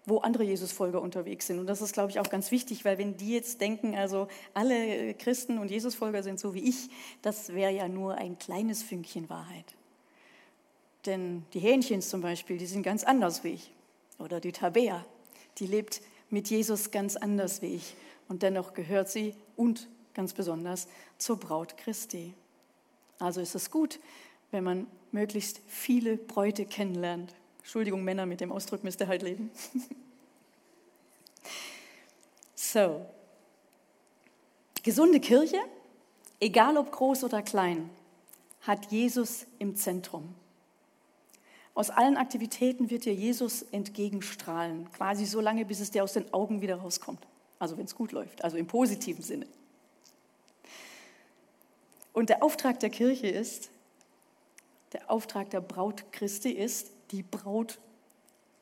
wo 0.07 0.21
andere 0.21 0.45
Jesusfolger 0.45 1.03
unterwegs 1.03 1.49
sind. 1.49 1.59
Und 1.59 1.67
das 1.67 1.83
ist, 1.83 1.93
glaube 1.93 2.11
ich, 2.11 2.19
auch 2.19 2.31
ganz 2.31 2.51
wichtig, 2.51 2.87
weil 2.87 2.97
wenn 2.97 3.19
die 3.19 3.35
jetzt 3.35 3.61
denken, 3.61 3.95
also 3.95 4.27
alle 4.55 5.13
Christen 5.13 5.59
und 5.59 5.71
Jesusfolger 5.71 6.23
sind 6.23 6.41
so 6.41 6.55
wie 6.55 6.67
ich, 6.67 6.89
das 7.21 7.53
wäre 7.53 7.73
ja 7.73 7.89
nur 7.89 8.15
ein 8.15 8.39
kleines 8.39 8.83
Fünkchen 8.83 9.29
Wahrheit. 9.29 9.75
Denn 11.05 11.45
die 11.53 11.61
Hähnchens 11.61 12.09
zum 12.09 12.23
Beispiel, 12.23 12.57
die 12.57 12.67
sind 12.67 12.85
ganz 12.85 13.05
anders 13.05 13.45
wie 13.45 13.51
ich. 13.51 13.71
Oder 14.19 14.41
die 14.41 14.53
Tabea, 14.53 15.05
die 15.59 15.67
lebt 15.67 16.01
mit 16.31 16.49
Jesus 16.49 16.91
ganz 16.91 17.17
anders 17.17 17.63
wie 17.63 17.75
ich. 17.75 17.95
Und 18.29 18.43
dennoch 18.43 18.75
gehört 18.75 19.09
sie 19.09 19.35
und 19.57 19.89
ganz 20.15 20.33
besonders 20.33 20.89
zur 21.19 21.39
Braut 21.39 21.77
Christi. 21.77 22.35
Also 23.19 23.41
ist 23.41 23.55
es 23.55 23.71
gut, 23.71 24.01
wenn 24.51 24.65
man 24.65 24.87
möglichst 25.13 25.61
viele 25.67 26.17
Bräute 26.17 26.67
kennenlernt. 26.67 27.35
Entschuldigung, 27.59 28.05
Männer, 28.05 28.27
mit 28.27 28.41
dem 28.41 28.53
Ausdruck 28.53 28.85
müsst 28.85 29.01
ihr 29.01 29.09
halt 29.09 29.23
leben. 29.23 29.51
so, 32.55 33.07
gesunde 34.83 35.21
Kirche, 35.21 35.59
egal 36.41 36.77
ob 36.77 36.93
groß 36.93 37.25
oder 37.25 37.43
klein, 37.43 37.91
hat 38.63 38.91
Jesus 38.91 39.47
im 39.59 39.77
Zentrum. 39.77 40.35
Aus 41.77 41.91
allen 41.91 42.17
Aktivitäten 42.17 42.89
wird 42.89 43.05
dir 43.05 43.13
Jesus 43.13 43.61
entgegenstrahlen, 43.61 44.91
quasi 44.93 45.27
so 45.27 45.43
lange, 45.43 45.67
bis 45.67 45.81
es 45.81 45.91
dir 45.91 46.03
aus 46.03 46.15
den 46.15 46.33
Augen 46.33 46.63
wieder 46.63 46.77
rauskommt. 46.77 47.21
Also 47.59 47.77
wenn 47.77 47.85
es 47.85 47.95
gut 47.95 48.13
läuft, 48.13 48.43
also 48.43 48.57
im 48.57 48.67
positiven 48.67 49.23
Sinne. 49.23 49.47
Und 52.15 52.31
der 52.31 52.43
Auftrag 52.43 52.81
der 52.81 52.89
Kirche 52.89 53.27
ist, 53.27 53.69
der 54.95 55.11
Auftrag 55.11 55.51
der 55.51 55.61
Braut 55.61 56.11
Christi 56.13 56.51
ist, 56.51 56.93
die 57.11 57.23
Braut 57.23 57.79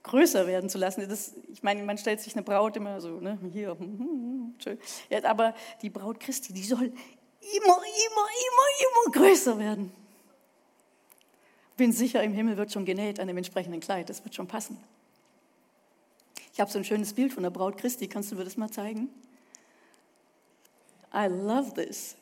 größer 0.03 0.49
werden 0.49 0.69
zu 0.69 0.79
lassen. 0.79 1.09
Das, 1.09 1.35
ich 1.53 1.63
meine, 1.63 1.85
man 1.85 1.99
stellt 1.99 2.21
sich 2.21 2.35
eine 2.35 2.43
Braut 2.43 2.77
immer 2.77 3.01
so, 3.01 3.21
ne, 3.21 3.39
hier, 3.53 3.79
hm, 3.79 3.79
hm, 3.79 3.99
hm, 3.99 4.55
schön. 4.59 4.79
Ja, 5.09 5.23
aber 5.23 5.55
die 5.83 5.91
Braut 5.91 6.19
Christi, 6.19 6.53
die 6.53 6.65
soll 6.65 6.87
immer, 6.87 6.97
immer, 7.63 7.79
immer, 7.79 8.67
immer 8.81 9.13
größer 9.13 9.57
werden. 9.57 9.93
Bin 11.77 11.93
sicher, 11.93 12.23
im 12.23 12.33
Himmel 12.33 12.57
wird 12.57 12.73
schon 12.73 12.85
genäht 12.85 13.19
an 13.19 13.27
dem 13.27 13.37
entsprechenden 13.37 13.81
Kleid. 13.81 14.09
Das 14.09 14.25
wird 14.25 14.35
schon 14.35 14.47
passen. 14.47 14.79
Ich 16.53 16.61
habe 16.61 16.71
so 16.71 16.79
ein 16.79 16.85
schönes 16.85 17.13
Bild 17.15 17.33
von 17.33 17.43
der 17.43 17.51
Braut 17.51 17.77
Christi. 17.77 18.07
Kannst 18.07 18.31
du 18.31 18.37
mir 18.37 18.45
das 18.45 18.57
mal 18.57 18.71
zeigen? 18.71 19.09
I 21.13 21.27
love 21.27 21.75
this. 21.75 22.17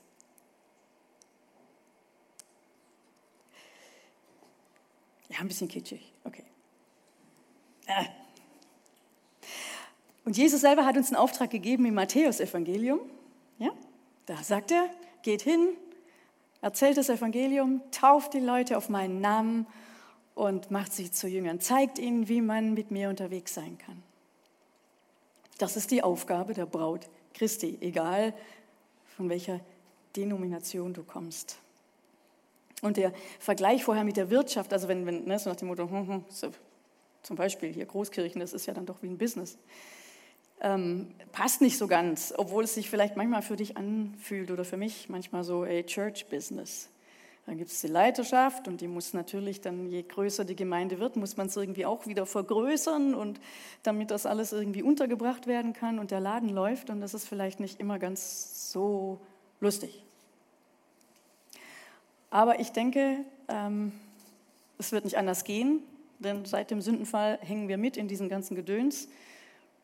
Ja, 5.29 5.41
ein 5.41 5.49
bisschen 5.49 5.69
kitschig. 5.69 6.13
Okay. 6.25 6.45
Und 10.25 10.37
Jesus 10.37 10.61
selber 10.61 10.87
hat 10.87 10.97
uns 10.97 11.09
einen 11.09 11.17
Auftrag 11.17 11.51
gegeben 11.51 11.85
im 11.87 11.95
Matthäus-Evangelium. 11.95 13.01
Ja? 13.59 13.71
Da 14.27 14.37
sagt 14.43 14.71
er, 14.71 14.89
geht 15.23 15.43
hin, 15.43 15.77
erzählt 16.63 16.97
das 16.97 17.11
Evangelium, 17.11 17.83
tauft 17.91 18.33
die 18.33 18.41
Leute 18.41 18.79
auf 18.79 18.89
meinen 18.89 19.21
Namen 19.21 19.67
und 20.35 20.71
macht 20.71 20.95
sie 20.95 21.11
zu 21.11 21.29
Jüngern, 21.29 21.61
zeigt 21.61 21.99
ihnen, 21.99 22.29
wie 22.29 22.41
man 22.41 22.73
mit 22.73 22.91
mir 22.91 23.11
unterwegs 23.11 23.53
sein 23.53 23.77
kann. 23.77 24.03
Das 25.59 25.77
ist 25.77 25.91
die 25.91 26.03
Aufgabe 26.03 26.55
der 26.55 26.67
Braut 26.67 27.09
Christi, 27.35 27.77
egal 27.81 28.33
von 29.17 29.29
welcher 29.29 29.61
Denomination 30.17 30.95
du 30.95 31.03
kommst. 31.03 31.59
Und 32.81 32.97
der 32.97 33.13
Vergleich 33.39 33.85
vorher 33.85 34.05
mit 34.05 34.17
der 34.17 34.31
Wirtschaft, 34.31 34.73
also 34.73 34.89
wenn, 34.89 35.07
wenn 35.07 35.25
ne, 35.25 35.39
so 35.39 35.51
nach 35.51 35.57
dem 35.57 35.69
Motto, 35.69 35.89
hm, 35.89 36.09
hm, 36.09 36.25
so, 36.29 36.51
zum 37.23 37.37
Beispiel 37.37 37.73
hier 37.73 37.87
Großkirchen, 37.87 38.41
das 38.41 38.53
ist 38.53 38.67
ja 38.67 38.75
dann 38.75 38.87
doch 38.87 39.03
wie 39.03 39.09
ein 39.09 39.19
Business 39.19 39.57
ähm, 40.63 41.09
passt 41.33 41.61
nicht 41.61 41.77
so 41.77 41.89
ganz, 41.89 42.33
obwohl 42.37 42.65
es 42.65 42.75
sich 42.75 42.89
vielleicht 42.89 43.17
manchmal 43.17 43.43
für 43.43 43.57
dich 43.57 43.77
anfühlt 43.77 44.51
oder 44.51 44.65
für 44.65 44.77
mich 44.77 45.09
manchmal 45.09 45.45
so 45.45 45.65
a 45.65 45.83
Church 45.83 46.27
Business. 46.27 46.89
Dann 47.47 47.59
gibt 47.59 47.73
es 47.73 47.81
die 47.81 47.89
Leiterschaft 47.89 48.69
und 48.69 48.81
die 48.81 48.87
muss 48.87 49.15
natürlich 49.15 49.61
dann, 49.61 49.89
je 49.89 50.03
größer 50.03 50.45
die 50.45 50.55
Gemeinde 50.55 51.01
wird, 51.01 51.17
muss 51.17 51.37
man 51.37 51.49
es 51.49 51.57
irgendwie 51.57 51.85
auch 51.85 52.07
wieder 52.07 52.25
vergrößern 52.25 53.15
und 53.15 53.41
damit 53.83 54.13
das 54.13 54.27
alles 54.27 54.53
irgendwie 54.53 54.85
untergebracht 54.85 55.49
werden 55.49 55.73
kann 55.73 55.99
und 55.99 56.13
der 56.13 56.21
Laden 56.21 56.51
läuft 56.51 56.89
und 56.89 57.01
das 57.01 57.15
ist 57.15 57.27
vielleicht 57.27 57.59
nicht 57.59 57.81
immer 57.81 57.99
ganz 57.99 58.71
so 58.71 59.21
lustig. 59.61 60.05
Aber 62.31 62.61
ich 62.61 62.71
denke, 62.71 63.25
ähm, 63.49 63.93
es 64.79 64.93
wird 64.93 65.05
nicht 65.05 65.19
anders 65.19 65.43
gehen, 65.43 65.81
denn 66.21 66.45
seit 66.45 66.71
dem 66.71 66.81
Sündenfall 66.81 67.41
hängen 67.43 67.67
wir 67.67 67.77
mit 67.77 67.97
in 67.97 68.07
diesen 68.07 68.29
ganzen 68.29 68.55
Gedöns. 68.55 69.09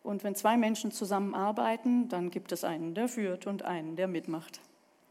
Und 0.09 0.25
wenn 0.25 0.35
zwei 0.35 0.57
Menschen 0.57 0.91
zusammenarbeiten, 0.91 2.09
dann 2.09 2.31
gibt 2.31 2.51
es 2.53 2.65
einen, 2.65 2.95
der 2.95 3.09
führt 3.09 3.47
und 3.47 3.65
einen, 3.65 3.95
der 3.95 4.09
mitmacht. 4.09 4.59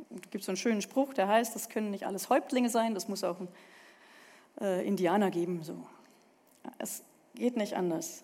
Es 0.10 0.32
gibt 0.32 0.44
so 0.44 0.50
einen 0.50 0.58
schönen 0.58 0.82
Spruch, 0.82 1.14
der 1.14 1.28
heißt, 1.28 1.54
das 1.54 1.70
können 1.70 1.92
nicht 1.92 2.08
alles 2.08 2.32
Häuptlinge 2.32 2.72
sein, 2.72 2.96
das 2.96 3.08
muss 3.08 3.24
auch 3.24 3.40
ein 3.40 3.48
äh, 4.60 4.88
Indianer 4.88 5.30
geben. 5.30 5.62
So. 5.62 5.86
Es 6.80 7.04
geht 7.36 7.58
nicht 7.58 7.76
anders. 7.76 8.24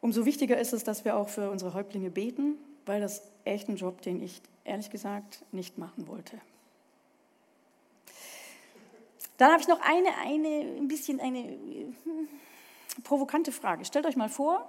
Umso 0.00 0.24
wichtiger 0.24 0.56
ist 0.56 0.72
es, 0.72 0.84
dass 0.84 1.04
wir 1.04 1.16
auch 1.16 1.28
für 1.28 1.50
unsere 1.50 1.74
Häuptlinge 1.74 2.12
beten, 2.12 2.58
weil 2.86 3.00
das 3.00 3.22
echt 3.42 3.68
ein 3.68 3.74
Job, 3.74 4.02
den 4.02 4.22
ich 4.22 4.40
ehrlich 4.62 4.90
gesagt 4.90 5.44
nicht 5.50 5.78
machen 5.78 6.06
wollte. 6.06 6.40
Dann 9.36 9.50
habe 9.50 9.60
ich 9.60 9.66
noch 9.66 9.80
eine, 9.80 10.10
eine, 10.24 10.76
ein 10.78 10.86
bisschen 10.86 11.18
eine 11.18 11.58
provokante 13.02 13.52
Frage. 13.52 13.84
Stellt 13.84 14.06
euch 14.06 14.16
mal 14.16 14.28
vor, 14.28 14.68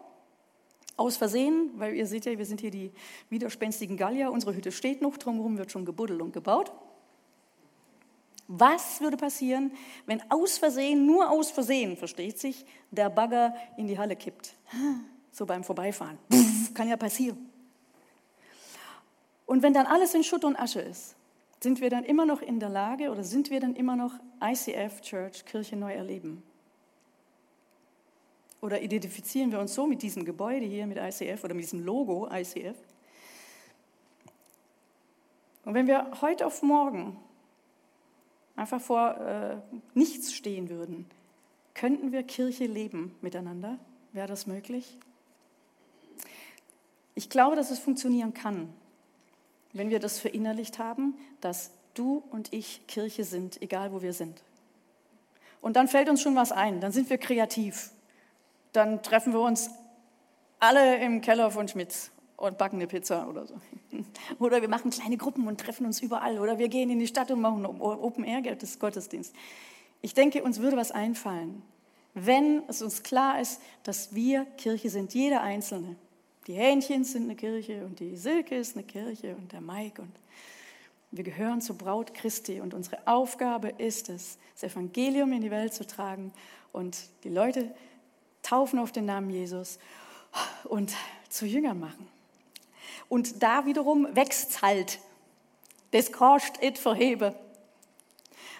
aus 0.97 1.17
Versehen, 1.17 1.71
weil 1.75 1.95
ihr 1.95 2.05
seht 2.05 2.25
ja, 2.25 2.37
wir 2.37 2.45
sind 2.45 2.61
hier 2.61 2.71
die 2.71 2.91
widerspenstigen 3.29 3.97
Gallier, 3.97 4.31
unsere 4.31 4.55
Hütte 4.55 4.71
steht 4.71 5.01
noch, 5.01 5.17
drumherum 5.17 5.57
wird 5.57 5.71
schon 5.71 5.85
gebuddelt 5.85 6.21
und 6.21 6.33
gebaut. 6.33 6.71
Was 8.47 8.99
würde 8.99 9.17
passieren, 9.17 9.71
wenn 10.05 10.21
aus 10.29 10.57
Versehen, 10.57 11.05
nur 11.05 11.29
aus 11.29 11.51
Versehen, 11.51 11.95
versteht 11.95 12.37
sich, 12.37 12.65
der 12.91 13.09
Bagger 13.09 13.55
in 13.77 13.87
die 13.87 13.97
Halle 13.97 14.15
kippt? 14.15 14.55
So 15.31 15.45
beim 15.45 15.63
Vorbeifahren. 15.63 16.17
Pff, 16.29 16.73
kann 16.73 16.89
ja 16.89 16.97
passieren. 16.97 17.49
Und 19.45 19.63
wenn 19.63 19.73
dann 19.73 19.85
alles 19.85 20.13
in 20.13 20.25
Schutt 20.25 20.43
und 20.43 20.57
Asche 20.57 20.81
ist, 20.81 21.15
sind 21.61 21.79
wir 21.79 21.89
dann 21.89 22.03
immer 22.03 22.25
noch 22.25 22.41
in 22.41 22.59
der 22.59 22.67
Lage 22.67 23.09
oder 23.11 23.23
sind 23.23 23.49
wir 23.49 23.61
dann 23.61 23.75
immer 23.75 23.95
noch 23.95 24.13
ICF 24.43 24.99
Church, 24.99 25.45
Kirche 25.45 25.77
neu 25.77 25.93
erleben? 25.93 26.43
Oder 28.61 28.81
identifizieren 28.81 29.51
wir 29.51 29.59
uns 29.59 29.73
so 29.73 29.87
mit 29.87 30.01
diesem 30.03 30.23
Gebäude 30.23 30.65
hier, 30.65 30.85
mit 30.85 30.97
ICF 30.97 31.43
oder 31.43 31.53
mit 31.53 31.63
diesem 31.63 31.83
Logo 31.83 32.29
ICF? 32.31 32.77
Und 35.65 35.73
wenn 35.73 35.87
wir 35.87 36.21
heute 36.21 36.45
auf 36.45 36.61
morgen 36.61 37.17
einfach 38.55 38.81
vor 38.81 39.17
äh, 39.17 39.57
nichts 39.93 40.33
stehen 40.33 40.69
würden, 40.69 41.05
könnten 41.73 42.11
wir 42.11 42.23
Kirche 42.23 42.65
leben 42.65 43.15
miteinander? 43.21 43.77
Wäre 44.13 44.27
das 44.27 44.45
möglich? 44.45 44.97
Ich 47.15 47.29
glaube, 47.29 47.55
dass 47.55 47.71
es 47.71 47.79
funktionieren 47.79 48.33
kann, 48.33 48.73
wenn 49.73 49.89
wir 49.89 49.99
das 49.99 50.19
verinnerlicht 50.19 50.79
haben, 50.79 51.15
dass 51.39 51.71
du 51.93 52.23
und 52.31 52.53
ich 52.53 52.85
Kirche 52.87 53.23
sind, 53.23 53.61
egal 53.61 53.91
wo 53.91 54.01
wir 54.01 54.13
sind. 54.13 54.41
Und 55.61 55.75
dann 55.75 55.87
fällt 55.87 56.09
uns 56.09 56.21
schon 56.21 56.35
was 56.35 56.51
ein, 56.51 56.81
dann 56.81 56.91
sind 56.91 57.09
wir 57.09 57.17
kreativ 57.17 57.91
dann 58.73 59.01
treffen 59.03 59.33
wir 59.33 59.41
uns 59.41 59.69
alle 60.59 60.97
im 60.97 61.21
Keller 61.21 61.51
von 61.51 61.67
Schmitz 61.67 62.11
und 62.37 62.57
backen 62.57 62.77
eine 62.77 62.87
Pizza 62.87 63.27
oder 63.27 63.45
so. 63.45 63.55
Oder 64.39 64.61
wir 64.61 64.69
machen 64.69 64.89
kleine 64.89 65.17
Gruppen 65.17 65.47
und 65.47 65.59
treffen 65.59 65.85
uns 65.85 66.01
überall. 66.01 66.39
Oder 66.39 66.57
wir 66.57 66.69
gehen 66.69 66.89
in 66.89 66.99
die 66.99 67.07
Stadt 67.07 67.29
und 67.29 67.41
machen 67.41 67.65
Open 67.65 68.23
Air 68.23 68.41
Gottesdienst. 68.41 69.35
Ich 70.01 70.13
denke, 70.13 70.43
uns 70.43 70.59
würde 70.59 70.77
was 70.77 70.91
einfallen, 70.91 71.61
wenn 72.13 72.63
es 72.67 72.81
uns 72.81 73.03
klar 73.03 73.39
ist, 73.39 73.61
dass 73.83 74.15
wir 74.15 74.45
Kirche 74.57 74.89
sind, 74.89 75.13
jeder 75.13 75.41
Einzelne. 75.41 75.95
Die 76.47 76.53
Hähnchen 76.53 77.03
sind 77.03 77.23
eine 77.23 77.35
Kirche 77.35 77.85
und 77.85 77.99
die 77.99 78.17
Silke 78.17 78.55
ist 78.55 78.75
eine 78.75 78.83
Kirche 78.83 79.35
und 79.35 79.51
der 79.51 79.61
Mike 79.61 80.01
und 80.01 80.11
wir 81.11 81.23
gehören 81.23 81.61
zur 81.61 81.77
Braut 81.77 82.13
Christi 82.13 82.61
und 82.61 82.73
unsere 82.73 83.05
Aufgabe 83.05 83.69
ist 83.77 84.09
es, 84.09 84.37
das 84.53 84.71
Evangelium 84.71 85.33
in 85.33 85.41
die 85.41 85.51
Welt 85.51 85.73
zu 85.73 85.85
tragen 85.85 86.31
und 86.71 86.97
die 87.23 87.29
Leute 87.29 87.69
taufen 88.43 88.79
auf 88.79 88.91
den 88.91 89.05
Namen 89.05 89.29
Jesus 89.29 89.79
und 90.63 90.93
zu 91.29 91.45
Jüngern 91.45 91.79
machen. 91.79 92.07
Und 93.09 93.43
da 93.43 93.65
wiederum 93.65 94.07
wächst 94.15 94.61
halt. 94.61 94.99
Das 95.91 96.11
kostet 96.11 96.63
et 96.63 96.77
verhebe. 96.77 97.35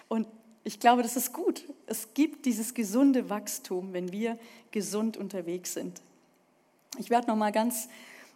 Und 0.08 0.26
ich 0.64 0.78
glaube, 0.78 1.02
das 1.02 1.16
ist 1.16 1.32
gut. 1.32 1.64
Es 1.86 2.14
gibt 2.14 2.44
dieses 2.44 2.74
gesunde 2.74 3.30
Wachstum, 3.30 3.92
wenn 3.92 4.12
wir 4.12 4.38
gesund 4.70 5.16
unterwegs 5.16 5.74
sind. 5.74 6.02
Ich 6.98 7.10
werde 7.10 7.28
noch 7.28 7.36
mal 7.36 7.52
ganz 7.52 7.88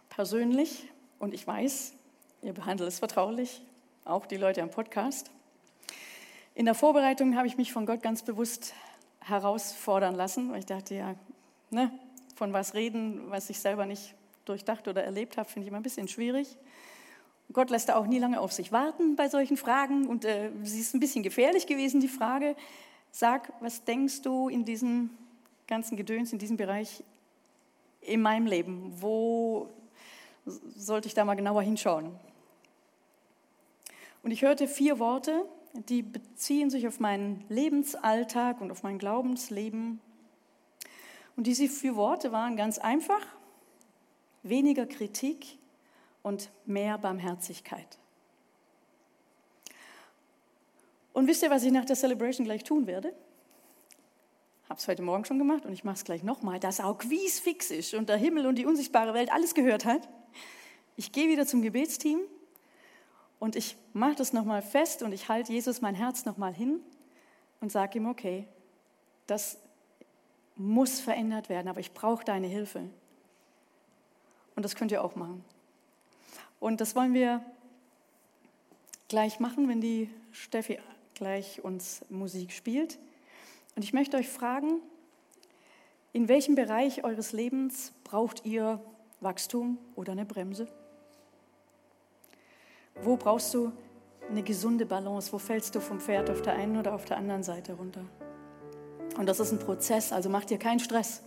persönlich 0.09 0.89
und 1.19 1.33
ich 1.33 1.45
weiß, 1.45 1.93
ihr 2.41 2.53
behandelt 2.53 2.89
es 2.89 2.99
vertraulich, 2.99 3.61
auch 4.03 4.25
die 4.25 4.37
Leute 4.37 4.63
am 4.63 4.71
Podcast. 4.71 5.29
In 6.55 6.65
der 6.65 6.73
Vorbereitung 6.73 7.37
habe 7.37 7.47
ich 7.47 7.57
mich 7.57 7.71
von 7.71 7.85
Gott 7.85 8.01
ganz 8.01 8.23
bewusst 8.23 8.73
herausfordern 9.21 10.15
lassen, 10.15 10.51
weil 10.51 10.59
ich 10.59 10.65
dachte, 10.65 10.95
ja, 10.95 11.15
ne, 11.69 11.91
von 12.35 12.53
was 12.53 12.73
reden, 12.73 13.29
was 13.29 13.49
ich 13.49 13.59
selber 13.59 13.85
nicht 13.85 14.15
durchdacht 14.45 14.87
oder 14.87 15.03
erlebt 15.03 15.37
habe, 15.37 15.49
finde 15.49 15.65
ich 15.65 15.69
immer 15.69 15.79
ein 15.79 15.83
bisschen 15.83 16.07
schwierig. 16.07 16.57
Gott 17.53 17.69
lässt 17.69 17.89
da 17.89 17.95
auch 17.95 18.07
nie 18.07 18.19
lange 18.19 18.39
auf 18.39 18.51
sich 18.51 18.71
warten 18.71 19.15
bei 19.15 19.29
solchen 19.29 19.57
Fragen 19.57 20.07
und 20.07 20.25
äh, 20.25 20.51
sie 20.63 20.81
ist 20.81 20.93
ein 20.93 20.99
bisschen 20.99 21.23
gefährlich 21.23 21.65
gewesen, 21.65 22.01
die 22.01 22.07
Frage. 22.07 22.55
Sag, 23.11 23.53
was 23.61 23.83
denkst 23.83 24.21
du 24.21 24.49
in 24.49 24.65
diesem 24.65 25.09
ganzen 25.65 25.95
Gedöns, 25.97 26.33
in 26.33 26.39
diesem 26.39 26.57
Bereich 26.57 27.03
in 28.01 28.21
meinem 28.21 28.47
Leben? 28.47 28.93
Wo 28.99 29.69
sollte 30.45 31.07
ich 31.07 31.13
da 31.13 31.25
mal 31.25 31.35
genauer 31.35 31.61
hinschauen? 31.61 32.11
Und 34.23 34.31
ich 34.31 34.41
hörte 34.41 34.67
vier 34.67 34.99
Worte, 34.99 35.45
die 35.73 36.01
beziehen 36.01 36.69
sich 36.69 36.87
auf 36.87 36.99
meinen 36.99 37.45
Lebensalltag 37.49 38.61
und 38.61 38.71
auf 38.71 38.83
mein 38.83 38.97
Glaubensleben. 38.97 40.01
Und 41.37 41.45
diese 41.45 41.69
vier 41.69 41.95
Worte 41.95 42.31
waren 42.31 42.57
ganz 42.57 42.79
einfach, 42.79 43.25
weniger 44.43 44.85
Kritik 44.85 45.57
und 46.23 46.49
mehr 46.65 46.97
Barmherzigkeit. 46.97 47.99
Und 51.13 51.27
wisst 51.27 51.43
ihr, 51.43 51.49
was 51.49 51.63
ich 51.63 51.71
nach 51.71 51.85
der 51.85 51.95
Celebration 51.95 52.45
gleich 52.45 52.63
tun 52.63 52.85
werde? 52.87 53.13
Habe 54.67 54.79
es 54.79 54.87
heute 54.87 55.03
Morgen 55.03 55.25
schon 55.25 55.37
gemacht 55.37 55.65
und 55.65 55.73
ich 55.73 55.83
mache 55.83 55.95
es 55.95 56.03
gleich 56.03 56.23
nochmal, 56.23 56.59
dass 56.59 56.79
auch 56.79 57.01
fix 57.01 57.71
ist 57.71 57.93
und 57.93 58.09
der 58.09 58.17
Himmel 58.17 58.47
und 58.47 58.55
die 58.55 58.65
unsichtbare 58.65 59.13
Welt 59.13 59.31
alles 59.31 59.53
gehört 59.53 59.85
hat. 59.85 60.09
Ich 60.95 61.11
gehe 61.11 61.29
wieder 61.29 61.45
zum 61.45 61.61
Gebetsteam 61.61 62.19
und 63.39 63.55
ich 63.55 63.77
mache 63.93 64.15
das 64.15 64.33
nochmal 64.33 64.61
fest 64.61 65.03
und 65.03 65.11
ich 65.11 65.29
halte 65.29 65.53
Jesus 65.53 65.81
mein 65.81 65.95
Herz 65.95 66.25
nochmal 66.25 66.53
hin 66.53 66.81
und 67.61 67.71
sage 67.71 67.99
ihm, 67.99 68.07
okay, 68.07 68.47
das 69.27 69.59
muss 70.57 70.99
verändert 70.99 71.49
werden, 71.49 71.67
aber 71.67 71.79
ich 71.79 71.93
brauche 71.93 72.25
deine 72.25 72.47
Hilfe. 72.47 72.83
Und 74.55 74.63
das 74.63 74.75
könnt 74.75 74.91
ihr 74.91 75.03
auch 75.03 75.15
machen. 75.15 75.43
Und 76.59 76.81
das 76.81 76.95
wollen 76.95 77.13
wir 77.13 77.45
gleich 79.07 79.39
machen, 79.39 79.69
wenn 79.69 79.81
die 79.81 80.09
Steffi 80.31 80.79
gleich 81.13 81.63
uns 81.63 82.03
Musik 82.09 82.51
spielt. 82.51 82.97
Und 83.75 83.83
ich 83.83 83.93
möchte 83.93 84.17
euch 84.17 84.27
fragen, 84.27 84.81
in 86.13 86.27
welchem 86.27 86.55
Bereich 86.55 87.03
eures 87.03 87.31
Lebens 87.31 87.93
braucht 88.03 88.45
ihr 88.45 88.81
Wachstum 89.19 89.77
oder 89.95 90.13
eine 90.13 90.25
Bremse? 90.25 90.67
Wo 93.03 93.17
brauchst 93.17 93.53
du 93.53 93.71
eine 94.29 94.41
gesunde 94.41 94.85
Balance? 94.85 95.31
Wo 95.31 95.37
fällst 95.37 95.75
du 95.75 95.79
vom 95.79 95.99
Pferd 95.99 96.29
auf 96.29 96.41
der 96.41 96.53
einen 96.53 96.77
oder 96.77 96.93
auf 96.95 97.05
der 97.05 97.17
anderen 97.17 97.43
Seite 97.43 97.73
runter? 97.73 98.03
Und 99.17 99.27
das 99.27 99.39
ist 99.39 99.51
ein 99.51 99.59
Prozess, 99.59 100.13
also 100.13 100.29
mach 100.29 100.45
dir 100.45 100.57
keinen 100.57 100.79
Stress. 100.79 101.23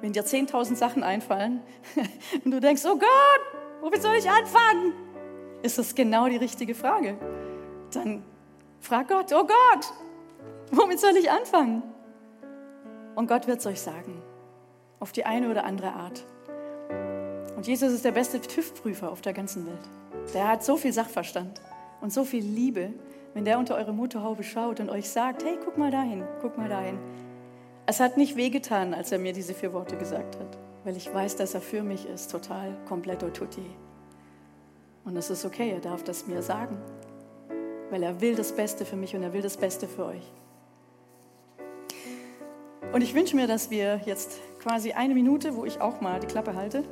Wenn 0.00 0.12
dir 0.12 0.24
10.000 0.24 0.74
Sachen 0.74 1.04
einfallen 1.04 1.60
und 2.44 2.50
du 2.50 2.60
denkst, 2.60 2.82
oh 2.84 2.98
Gott, 2.98 3.40
womit 3.80 4.02
soll 4.02 4.16
ich 4.16 4.28
anfangen? 4.28 4.92
Ist 5.62 5.78
das 5.78 5.94
genau 5.94 6.28
die 6.28 6.36
richtige 6.36 6.74
Frage? 6.74 7.16
Dann 7.92 8.24
frag 8.80 9.08
Gott, 9.08 9.32
oh 9.32 9.46
Gott, 9.46 9.92
womit 10.72 10.98
soll 10.98 11.16
ich 11.16 11.30
anfangen? 11.30 11.84
Und 13.14 13.28
Gott 13.28 13.46
wird 13.46 13.60
es 13.60 13.66
euch 13.66 13.80
sagen, 13.80 14.20
auf 14.98 15.12
die 15.12 15.24
eine 15.24 15.50
oder 15.50 15.64
andere 15.64 15.92
Art. 15.92 16.24
Und 17.56 17.68
Jesus 17.68 17.92
ist 17.92 18.04
der 18.04 18.12
beste 18.12 18.40
TÜV-Prüfer 18.40 19.10
auf 19.10 19.20
der 19.20 19.32
ganzen 19.32 19.66
Welt. 19.66 20.34
Der 20.34 20.48
hat 20.48 20.64
so 20.64 20.76
viel 20.76 20.92
Sachverstand 20.92 21.60
und 22.00 22.12
so 22.12 22.24
viel 22.24 22.42
Liebe, 22.42 22.92
wenn 23.34 23.44
der 23.44 23.58
unter 23.58 23.76
eure 23.76 23.92
Motorhaube 23.92 24.42
schaut 24.42 24.80
und 24.80 24.90
euch 24.90 25.08
sagt, 25.08 25.44
hey, 25.44 25.58
guck 25.64 25.78
mal 25.78 25.90
dahin, 25.90 26.24
guck 26.40 26.58
mal 26.58 26.68
dahin. 26.68 26.98
Es 27.86 28.00
hat 28.00 28.16
nicht 28.16 28.36
wehgetan, 28.36 28.94
als 28.94 29.10
er 29.12 29.18
mir 29.18 29.32
diese 29.32 29.54
vier 29.54 29.72
Worte 29.72 29.96
gesagt 29.96 30.38
hat, 30.38 30.58
weil 30.84 30.96
ich 30.96 31.12
weiß, 31.12 31.36
dass 31.36 31.54
er 31.54 31.60
für 31.60 31.82
mich 31.82 32.06
ist, 32.06 32.30
total, 32.30 32.76
completo 32.86 33.28
tutti. 33.30 33.70
Und 35.04 35.16
es 35.16 35.30
ist 35.30 35.44
okay, 35.44 35.70
er 35.70 35.80
darf 35.80 36.04
das 36.04 36.26
mir 36.26 36.42
sagen, 36.42 36.78
weil 37.90 38.02
er 38.02 38.20
will 38.20 38.36
das 38.36 38.52
Beste 38.52 38.84
für 38.84 38.96
mich 38.96 39.16
und 39.16 39.22
er 39.22 39.32
will 39.32 39.42
das 39.42 39.56
Beste 39.56 39.88
für 39.88 40.06
euch. 40.06 40.32
Und 42.92 43.02
ich 43.02 43.14
wünsche 43.14 43.34
mir, 43.34 43.46
dass 43.46 43.70
wir 43.70 44.00
jetzt 44.04 44.38
quasi 44.60 44.92
eine 44.92 45.14
Minute, 45.14 45.56
wo 45.56 45.64
ich 45.64 45.80
auch 45.80 46.00
mal 46.00 46.20
die 46.20 46.26
Klappe 46.26 46.54
halte, 46.54 46.84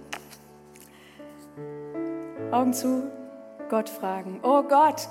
Augen 2.50 2.72
zu, 2.72 3.11
Gott 3.68 3.88
fragen, 3.88 4.40
oh 4.42 4.62
Gott, 4.62 5.09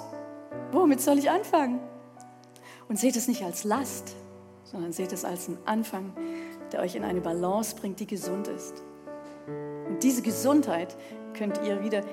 womit 0.71 1.01
soll 1.01 1.17
ich 1.17 1.29
anfangen? 1.29 1.79
Und 2.87 2.97
seht 2.97 3.15
es 3.15 3.27
nicht 3.27 3.43
als 3.43 3.63
Last, 3.63 4.15
sondern 4.63 4.91
seht 4.91 5.11
es 5.11 5.25
als 5.25 5.47
einen 5.47 5.59
Anfang, 5.65 6.13
der 6.71 6.81
euch 6.81 6.95
in 6.95 7.03
eine 7.03 7.21
Balance 7.21 7.75
bringt, 7.75 7.99
die 7.99 8.07
gesund 8.07 8.47
ist. 8.47 8.83
Und 9.87 10.03
diese 10.03 10.21
Gesundheit 10.21 10.95
könnt 11.33 11.59
ihr 11.63 11.83
wieder 11.83 12.03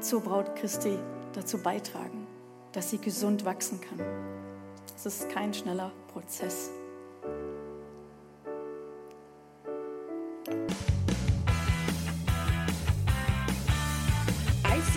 zur 0.00 0.20
Braut 0.20 0.54
Christi 0.56 0.98
dazu 1.32 1.58
beitragen, 1.58 2.26
dass 2.72 2.90
sie 2.90 2.98
gesund 2.98 3.44
wachsen 3.44 3.80
kann. 3.80 4.00
Es 4.96 5.06
ist 5.06 5.28
kein 5.30 5.52
schneller 5.52 5.92
Prozess. 6.12 6.70